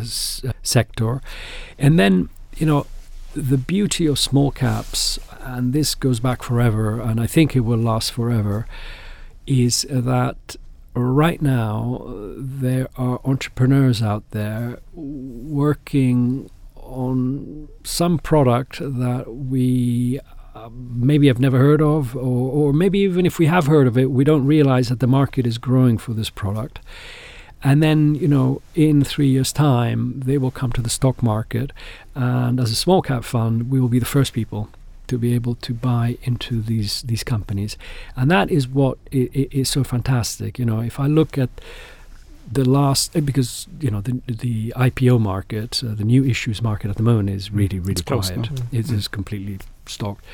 uh, 0.49 0.53
sector, 0.63 1.21
and 1.77 1.99
then 1.99 2.29
you 2.57 2.67
know 2.67 2.87
the 3.35 3.59
beauty 3.59 4.07
of 4.07 4.19
small 4.19 4.51
caps, 4.51 5.19
and 5.41 5.73
this 5.73 5.95
goes 5.95 6.21
back 6.21 6.43
forever, 6.43 7.01
and 7.01 7.21
I 7.21 7.27
think 7.27 7.55
it 7.55 7.61
will 7.61 7.79
last 7.79 8.13
forever, 8.13 8.67
is 9.47 9.87
that 9.89 10.57
right 10.95 11.41
now 11.41 12.03
there 12.37 12.89
are 12.97 13.21
entrepreneurs 13.25 14.03
out 14.03 14.29
there 14.31 14.81
working 14.93 16.51
on 16.75 17.69
some 17.85 18.19
product 18.19 18.79
that 18.81 19.33
we 19.33 20.19
uh, 20.55 20.69
maybe 20.73 21.29
have 21.29 21.39
never 21.39 21.59
heard 21.59 21.81
of, 21.81 22.17
or, 22.17 22.21
or 22.51 22.73
maybe 22.73 22.99
even 22.99 23.25
if 23.25 23.39
we 23.39 23.47
have 23.47 23.67
heard 23.67 23.87
of 23.87 23.97
it, 23.97 24.11
we 24.11 24.25
don't 24.25 24.45
realize 24.45 24.89
that 24.89 24.99
the 24.99 25.07
market 25.07 25.47
is 25.47 25.59
growing 25.59 25.97
for 25.97 26.13
this 26.13 26.31
product. 26.31 26.81
And 27.63 27.83
then, 27.83 28.15
you 28.15 28.27
know, 28.29 28.63
in 28.75 29.05
three 29.05 29.29
years' 29.29 29.53
time, 29.53 30.21
they 30.25 30.39
will 30.39 30.51
come 30.51 30.73
to 30.73 30.81
the 30.83 30.89
stock 30.91 31.23
market. 31.23 31.73
And 32.15 32.59
as 32.59 32.71
a 32.71 32.75
small 32.75 33.03
cap 33.03 33.25
fund, 33.25 33.71
we 33.71 33.79
will 33.81 33.89
be 33.89 33.99
the 33.99 34.07
first 34.07 34.33
people 34.33 34.69
to 35.09 35.19
be 35.19 35.35
able 35.35 35.57
to 35.57 35.75
buy 35.75 36.17
into 36.23 36.63
these 36.63 37.03
these 37.03 37.25
companies. 37.25 37.77
And 38.17 38.31
that 38.31 38.51
is 38.51 38.67
what 38.69 38.97
is 39.13 39.69
so 39.69 39.85
fantastic. 39.85 40.59
You 40.59 40.65
know, 40.65 40.81
if 40.81 40.99
I 41.01 41.07
look 41.07 41.37
at 41.37 41.51
the 42.53 42.65
last, 42.69 43.15
eh, 43.17 43.21
because, 43.21 43.69
you 43.81 43.91
know, 43.91 44.01
the, 44.01 44.21
the 44.27 44.73
IPO 44.77 45.21
market, 45.21 45.83
uh, 45.85 45.95
the 45.95 46.05
new 46.05 46.25
issues 46.25 46.61
market 46.63 46.91
at 46.91 46.97
the 46.97 47.03
moment 47.03 47.31
is 47.31 47.51
really, 47.53 47.79
really 47.79 47.93
It's 47.93 48.03
quiet. 48.03 48.37
now. 48.51 48.57
It 48.73 48.87
Mm. 48.87 48.93
is 48.99 49.07
completely 49.09 49.59
stocked. 49.87 50.25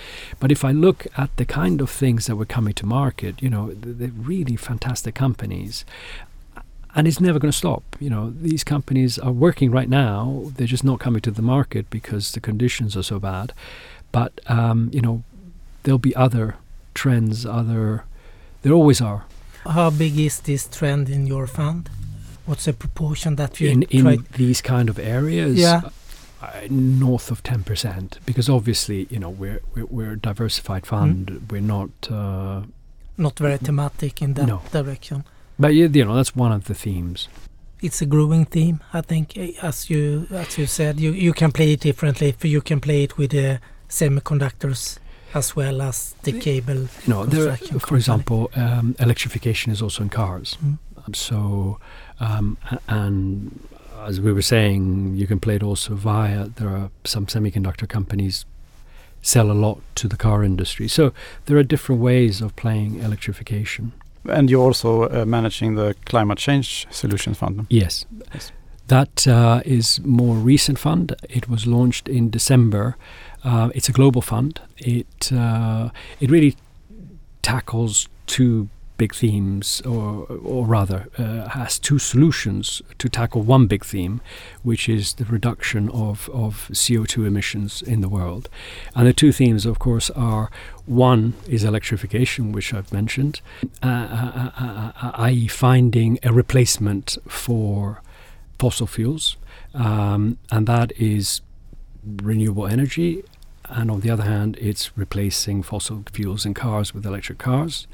But 0.41 0.51
if 0.53 0.65
I 0.65 0.73
look 0.73 1.07
at 1.19 1.31
the 1.37 1.45
kind 1.45 1.81
of 1.83 1.91
things 1.91 2.27
that 2.27 2.37
were 2.37 2.47
coming 2.47 2.73
to 2.75 2.87
market, 2.87 3.43
you 3.43 3.51
know, 3.51 3.69
th- 3.69 3.97
they're 3.99 4.09
really 4.35 4.57
fantastic 4.57 5.15
companies 5.15 5.85
and 6.97 7.07
it's 7.07 7.21
never 7.21 7.39
going 7.39 7.53
to 7.53 7.59
stop. 7.59 7.83
You 8.01 8.11
know, 8.11 8.31
these 8.43 8.65
companies 8.65 9.19
are 9.19 9.33
working 9.33 9.71
right 9.71 9.89
now. 9.89 10.51
They're 10.57 10.67
just 10.67 10.85
not 10.85 10.99
coming 10.99 11.21
to 11.23 11.31
the 11.31 11.43
market 11.43 11.85
because 11.91 12.33
the 12.33 12.41
conditions 12.41 12.97
are 12.97 13.05
so 13.05 13.19
bad. 13.21 13.53
But 14.13 14.33
um, 14.49 14.91
you 14.93 15.01
know, 15.03 15.23
there'll 15.83 15.99
be 16.11 16.15
other 16.17 16.55
trends. 16.95 17.45
Other, 17.47 18.05
there 18.63 18.73
always 18.73 19.01
are. 19.01 19.21
How 19.65 19.91
big 19.91 20.19
is 20.19 20.41
this 20.41 20.67
trend 20.69 21.09
in 21.09 21.27
your 21.27 21.47
fund? 21.47 21.89
What's 22.47 22.65
the 22.65 22.73
proportion 22.73 23.37
that 23.37 23.61
you 23.61 23.71
in 23.71 23.83
in 23.91 24.25
these 24.37 24.63
kind 24.63 24.89
of 24.89 24.99
areas. 24.99 25.57
Yeah. 25.59 25.81
Uh, 26.41 26.69
north 26.71 27.31
of 27.31 27.43
ten 27.43 27.65
percent, 27.65 28.19
because 28.27 28.49
obviously, 28.53 29.07
you 29.11 29.19
know, 29.19 29.31
we're 29.31 29.61
we're, 29.75 29.87
we're 29.87 30.13
a 30.13 30.17
diversified 30.19 30.87
fund. 30.87 31.47
We're 31.51 31.63
not. 31.77 31.91
Uh, 32.11 32.63
Not 33.19 33.39
very 33.39 33.57
thematic 33.59 34.21
in 34.23 34.35
that 34.35 34.47
No. 34.47 34.61
direction. 34.71 35.25
But 35.59 35.75
you 35.75 35.89
you 35.89 36.05
know, 36.05 36.15
that's 36.17 36.35
one 36.37 36.53
of 36.53 36.65
the 36.65 36.75
themes. 36.75 37.29
It's 37.83 38.01
a 38.03 38.07
growing 38.07 38.47
theme, 38.47 38.81
I 38.95 39.03
think. 39.03 39.37
eh, 39.37 39.53
As 39.63 39.91
you 39.91 40.27
as 40.31 40.57
you 40.59 40.67
said, 40.67 40.99
you 41.01 41.13
you 41.13 41.33
can 41.33 41.53
play 41.53 41.73
it 41.73 41.81
differently. 41.81 42.33
For 42.33 42.47
you 42.49 42.61
can 42.63 42.81
play 42.81 43.03
it 43.05 43.17
with 43.19 43.31
the 43.31 43.61
semiconductors 43.89 44.99
as 45.35 45.55
well 45.57 45.83
as 45.83 46.15
the 46.23 46.33
The- 46.33 46.41
cable. 46.41 46.75
you 47.05 47.09
know, 47.09 47.27
there, 47.27 47.57
for 47.81 47.97
example, 47.97 48.51
um, 48.57 48.95
electrification 48.99 49.73
is 49.73 49.83
also 49.83 50.03
in 50.03 50.09
cars. 50.09 50.57
Mm. 50.65 50.79
Um, 51.07 51.15
so, 51.15 51.79
um, 52.21 52.57
and 52.89 53.61
as 54.07 54.21
we 54.21 54.33
were 54.33 54.43
saying, 54.43 55.15
you 55.17 55.27
can 55.27 55.39
play 55.41 55.57
it 55.57 55.63
also 55.63 55.95
via. 55.95 56.49
There 56.49 56.69
are 56.69 56.91
some 57.05 57.27
semiconductor 57.27 57.87
companies 57.89 58.45
sell 59.23 59.51
a 59.51 59.59
lot 59.67 59.79
to 59.97 60.09
the 60.09 60.17
car 60.17 60.43
industry. 60.45 60.89
So 60.89 61.13
there 61.47 61.57
are 61.59 61.63
different 61.65 62.01
ways 62.01 62.41
of 62.41 62.55
playing 62.57 63.01
electrification. 63.03 63.93
And 64.29 64.51
you're 64.51 64.65
also 64.65 65.09
uh, 65.09 65.25
managing 65.25 65.77
the 65.77 65.95
climate 66.05 66.39
change 66.39 66.87
solutions 66.91 67.39
fund. 67.39 67.67
Yes. 67.71 68.07
Yes. 68.33 68.53
That 68.89 69.27
uh, 69.27 69.63
is 69.65 70.01
more 70.05 70.37
recent 70.37 70.79
fund. 70.79 71.15
It 71.29 71.49
was 71.49 71.67
launched 71.67 72.09
in 72.09 72.31
December. 72.31 72.97
Uh, 73.45 73.71
it's 73.75 73.89
a 73.89 73.93
global 73.93 74.23
fund. 74.23 74.61
It 74.79 75.33
uh, 75.33 75.91
it 76.21 76.31
really 76.31 76.55
tackles 77.43 78.09
two 78.27 78.69
big 78.97 79.15
themes, 79.15 79.81
or 79.83 80.27
or 80.27 80.67
rather, 80.67 81.09
uh, 81.19 81.49
has 81.49 81.79
two 81.79 81.99
solutions 81.99 82.83
to 82.99 83.09
tackle 83.09 83.43
one 83.43 83.67
big 83.67 83.85
theme, 83.85 84.21
which 84.63 84.89
is 84.89 85.15
the 85.15 85.25
reduction 85.25 85.89
of 85.91 86.29
of 86.31 86.71
CO 86.75 87.05
two 87.05 87.25
emissions 87.25 87.83
in 87.83 88.01
the 88.01 88.09
world. 88.09 88.49
And 88.95 89.07
the 89.07 89.13
two 89.13 89.33
themes, 89.33 89.67
of 89.67 89.79
course, 89.79 90.11
are 90.11 90.51
one 90.87 91.35
is 91.49 91.65
electrification, 91.65 92.53
which 92.53 92.73
I've 92.73 92.93
mentioned, 92.93 93.41
uh, 93.83 93.87
uh, 93.87 94.51
uh, 94.61 94.93
uh, 95.03 95.11
i.e., 95.15 95.49
finding 95.49 96.19
a 96.23 96.33
replacement 96.33 97.17
for 97.29 98.03
fossil 98.59 98.87
fuels, 98.87 99.37
um, 99.75 100.39
and 100.51 100.67
that 100.67 100.93
is 100.99 101.41
renewable 102.05 102.67
energy. 102.67 103.23
And 103.69 103.91
on 103.91 104.01
the 104.01 104.11
other 104.11 104.23
hand, 104.23 104.57
it's 104.61 104.97
replacing 104.97 105.63
fossil 105.63 106.05
fuels 106.13 106.47
in 106.47 106.55
cars 106.55 106.95
with 106.95 107.05
electric 107.05 107.39
cars. 107.39 107.87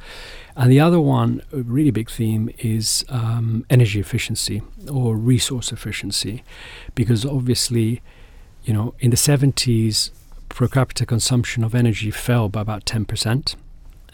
And 0.56 0.70
the 0.70 0.80
other 0.80 1.00
one, 1.00 1.42
a 1.52 1.62
really 1.62 1.90
big 1.90 2.10
theme, 2.10 2.50
is 2.58 3.04
um, 3.08 3.64
energy 3.70 3.98
efficiency 3.98 4.62
or 4.90 5.16
resource 5.16 5.72
efficiency, 5.72 6.44
because 6.94 7.24
obviously, 7.24 8.02
you 8.64 8.74
know, 8.74 8.94
in 9.00 9.10
the 9.10 9.16
70s, 9.16 10.10
per 10.50 10.68
capita 10.68 11.06
consumption 11.06 11.64
of 11.64 11.74
energy 11.74 12.10
fell 12.10 12.48
by 12.48 12.60
about 12.60 12.84
10%. 12.84 13.56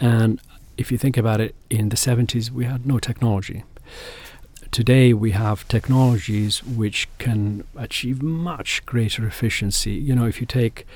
And 0.01 0.41
if 0.77 0.93
you 0.93 0.99
think 0.99 1.17
about 1.17 1.41
it, 1.41 1.55
in 1.69 1.89
the 1.89 1.97
70s, 1.97 2.51
we 2.51 2.65
had 2.65 2.87
no 2.87 2.99
technology. 2.99 3.65
Today, 4.71 5.13
we 5.13 5.33
have 5.33 5.67
technologies 5.67 6.63
which 6.63 7.09
can 7.19 7.65
achieve 7.77 8.23
much 8.23 8.85
greater 8.87 9.27
efficiency. 9.27 9.93
You 9.93 10.15
know, 10.15 10.27
if 10.27 10.41
you 10.41 10.47
take 10.47 10.87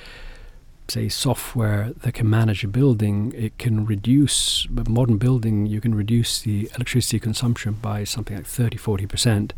say 0.93 1.09
software 1.09 1.91
that 2.03 2.13
can 2.13 2.29
manage 2.29 2.63
a 2.65 2.69
building 2.69 3.33
it 3.35 3.57
can 3.57 3.87
reduce 3.87 4.67
modern 4.89 5.17
building 5.17 5.65
you 5.65 5.81
can 5.81 5.95
reduce 5.95 6.43
the 6.43 6.71
electricity 6.75 7.19
consumption 7.19 7.73
by 7.73 8.05
something 8.05 8.37
like 8.37 8.47
30 8.47 8.77
40% 8.77 9.53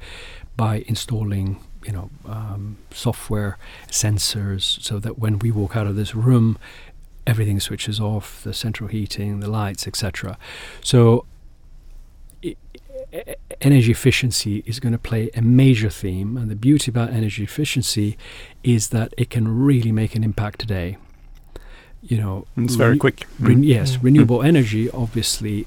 by 0.56 0.84
installing 0.86 1.58
you 1.84 1.92
know 1.92 2.10
um, 2.26 2.76
software 2.92 3.58
sensors 3.88 4.62
so 4.80 5.00
that 5.00 5.18
when 5.18 5.40
we 5.40 5.50
walk 5.50 5.74
out 5.76 5.88
of 5.88 5.96
this 5.96 6.14
room 6.14 6.56
everything 7.26 7.58
switches 7.58 7.98
off 7.98 8.44
the 8.44 8.54
central 8.54 8.88
heating 8.88 9.40
the 9.40 9.50
lights 9.50 9.88
etc 9.88 10.38
so 10.82 11.26
energy 13.60 13.90
efficiency 13.90 14.62
is 14.66 14.78
going 14.78 14.92
to 14.92 14.98
play 14.98 15.30
a 15.34 15.42
major 15.42 15.90
theme. 15.90 16.36
And 16.36 16.50
the 16.50 16.56
beauty 16.56 16.90
about 16.90 17.10
energy 17.10 17.44
efficiency 17.44 18.16
is 18.62 18.88
that 18.88 19.14
it 19.16 19.30
can 19.30 19.46
really 19.48 19.92
make 19.92 20.14
an 20.14 20.24
impact 20.24 20.60
today. 20.60 20.96
You 22.06 22.18
know, 22.18 22.46
It's 22.56 22.74
very 22.74 22.98
quick. 22.98 23.26
Ren- 23.40 23.62
Mm. 23.62 23.66
yes, 23.66 23.96
Mm. 23.96 24.02
renewable 24.04 24.42
energy 24.42 24.90
obviously 24.90 25.66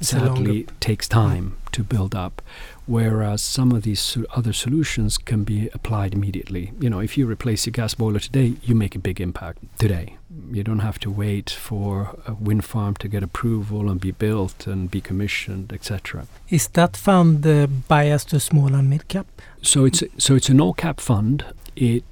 It's 0.00 0.10
sadly 0.10 0.66
takes 0.80 1.08
time 1.08 1.52
to 1.72 1.82
build 1.82 2.14
up, 2.14 2.40
whereas 2.86 3.42
some 3.42 3.72
of 3.72 3.82
these 3.82 4.00
so- 4.00 4.24
other 4.36 4.52
solutions 4.52 5.18
can 5.18 5.44
be 5.44 5.68
applied 5.74 6.12
immediately. 6.14 6.72
You 6.80 6.88
know, 6.90 7.00
if 7.00 7.16
you 7.18 7.26
replace 7.30 7.66
your 7.66 7.72
gas 7.72 7.94
boiler 7.94 8.20
today, 8.20 8.54
you 8.64 8.74
make 8.74 8.94
a 8.96 8.98
big 8.98 9.20
impact 9.20 9.58
today. 9.78 10.16
You 10.52 10.62
don't 10.62 10.80
have 10.80 10.98
to 11.00 11.10
wait 11.10 11.50
for 11.50 12.16
a 12.26 12.34
wind 12.34 12.64
farm 12.64 12.94
to 12.96 13.08
get 13.08 13.22
approval 13.22 13.90
and 13.90 14.00
be 14.00 14.12
built 14.12 14.66
and 14.66 14.90
be 14.90 15.00
commissioned, 15.00 15.72
etc. 15.72 16.26
Is 16.48 16.68
that 16.68 16.96
fund 16.96 17.46
uh, 17.46 17.66
biased 17.88 18.28
to 18.30 18.40
small 18.40 18.74
and 18.74 18.88
mid 18.90 19.08
cap? 19.08 19.26
So 19.62 19.84
it's 19.84 20.02
so 20.16 20.34
it's 20.36 20.48
an 20.50 20.60
all 20.60 20.74
cap 20.74 21.00
fund. 21.00 21.44
It 21.76 22.04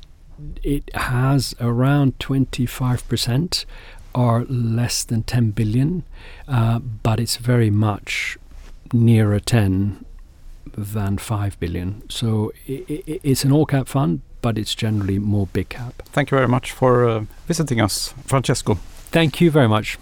it 0.63 0.95
has 0.95 1.55
around 1.61 2.19
twenty 2.19 2.67
five 2.67 3.07
percent 3.09 3.67
or 4.15 4.45
less 4.49 5.05
than 5.05 5.23
ten 5.23 5.51
billion, 5.51 6.05
uh, 6.49 6.79
but 6.79 7.21
it's 7.21 7.37
very 7.37 7.71
much 7.71 8.39
nearer 8.93 9.41
ten 9.41 10.05
than 10.77 11.19
five 11.19 11.59
billion. 11.61 12.03
So 12.09 12.53
i 12.69 12.85
i 12.89 13.21
it's 13.23 13.45
an 13.45 13.53
all 13.53 13.67
cap 13.67 13.89
fund, 13.89 14.21
but 14.43 14.59
it's 14.59 14.75
generally 14.75 15.19
more 15.19 15.47
big 15.53 15.69
cap. 15.69 16.03
Thank 16.13 16.31
you 16.31 16.37
very 16.37 16.49
much 16.49 16.73
for 16.73 17.09
uh, 17.09 17.25
visiting 17.47 17.81
us, 17.81 18.15
Francesco. 18.27 18.75
Thank 19.11 19.41
you 19.41 19.51
very 19.51 19.69
much. 19.69 19.99